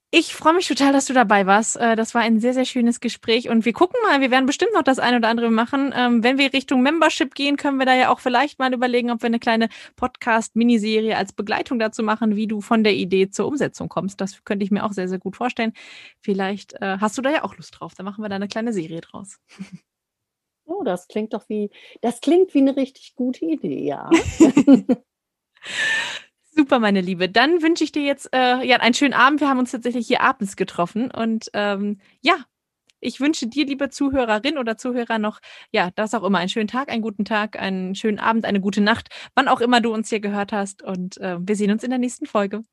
Ich 0.09 0.33
freue 0.33 0.53
mich 0.53 0.65
total, 0.65 0.93
dass 0.93 1.03
du 1.03 1.11
dabei 1.11 1.47
warst. 1.47 1.75
Äh, 1.75 1.97
das 1.97 2.15
war 2.15 2.21
ein 2.21 2.39
sehr, 2.39 2.53
sehr 2.53 2.63
schönes 2.63 3.01
Gespräch. 3.01 3.49
Und 3.49 3.65
wir 3.65 3.73
gucken 3.73 3.99
mal, 4.03 4.21
wir 4.21 4.31
werden 4.31 4.45
bestimmt 4.45 4.71
noch 4.73 4.83
das 4.83 4.99
eine 4.99 5.17
oder 5.17 5.27
andere 5.27 5.51
machen. 5.51 5.93
Ähm, 5.93 6.23
wenn 6.23 6.37
wir 6.37 6.53
Richtung 6.53 6.81
Membership 6.81 7.35
gehen, 7.35 7.57
können 7.57 7.77
wir 7.77 7.85
da 7.85 7.93
ja 7.93 8.09
auch 8.09 8.21
vielleicht 8.21 8.57
mal 8.57 8.73
überlegen, 8.73 9.11
ob 9.11 9.21
wir 9.21 9.27
eine 9.27 9.39
kleine 9.39 9.67
Podcast-Miniserie 9.97 11.17
als 11.17 11.33
Begleitung 11.33 11.77
dazu 11.77 12.03
machen, 12.03 12.37
wie 12.37 12.47
du 12.47 12.61
von 12.61 12.85
der 12.85 12.93
Idee 12.93 13.31
zur 13.31 13.47
Umsetzung 13.47 13.89
kommst. 13.89 14.21
Das 14.21 14.45
könnte 14.45 14.63
ich 14.63 14.71
mir 14.71 14.85
auch 14.85 14.93
sehr, 14.93 15.09
sehr 15.09 15.19
gut 15.19 15.35
vorstellen. 15.35 15.73
Vielleicht 16.21 16.71
äh, 16.81 16.99
hast 17.01 17.17
du 17.17 17.21
da 17.21 17.31
ja 17.31 17.43
auch 17.43 17.57
Lust 17.57 17.77
drauf. 17.77 17.95
Da 17.97 18.03
machen 18.03 18.23
wir 18.23 18.29
da 18.29 18.37
eine 18.37 18.47
kleine 18.47 18.71
Serie 18.71 19.01
draus. 19.01 19.41
Oh, 20.65 20.83
das 20.83 21.07
klingt 21.07 21.33
doch 21.33 21.47
wie, 21.49 21.69
das 22.01 22.21
klingt 22.21 22.53
wie 22.53 22.59
eine 22.59 22.75
richtig 22.75 23.15
gute 23.15 23.45
Idee, 23.45 23.83
ja. 23.83 24.09
Super, 26.55 26.79
meine 26.79 27.01
Liebe. 27.01 27.29
Dann 27.29 27.61
wünsche 27.63 27.83
ich 27.83 27.91
dir 27.91 28.03
jetzt 28.03 28.29
äh, 28.33 28.63
ja, 28.63 28.77
einen 28.77 28.93
schönen 28.93 29.13
Abend. 29.13 29.41
Wir 29.41 29.49
haben 29.49 29.59
uns 29.59 29.71
tatsächlich 29.71 30.07
hier 30.07 30.21
abends 30.21 30.55
getroffen. 30.55 31.09
Und 31.09 31.49
ähm, 31.53 31.99
ja, 32.21 32.45
ich 32.99 33.19
wünsche 33.19 33.47
dir, 33.47 33.65
liebe 33.65 33.89
Zuhörerin 33.89 34.57
oder 34.57 34.77
Zuhörer, 34.77 35.19
noch, 35.19 35.39
ja, 35.71 35.89
das 35.95 36.13
auch 36.13 36.23
immer, 36.23 36.37
einen 36.37 36.49
schönen 36.49 36.67
Tag, 36.67 36.91
einen 36.91 37.01
guten 37.01 37.25
Tag, 37.25 37.59
einen 37.59 37.95
schönen 37.95 38.19
Abend, 38.19 38.45
eine 38.45 38.61
gute 38.61 38.81
Nacht, 38.81 39.09
wann 39.35 39.47
auch 39.47 39.61
immer 39.61 39.81
du 39.81 39.93
uns 39.93 40.09
hier 40.09 40.19
gehört 40.19 40.51
hast. 40.53 40.83
Und 40.83 41.17
äh, 41.17 41.37
wir 41.39 41.55
sehen 41.55 41.71
uns 41.71 41.83
in 41.83 41.89
der 41.89 41.99
nächsten 41.99 42.25
Folge. 42.27 42.63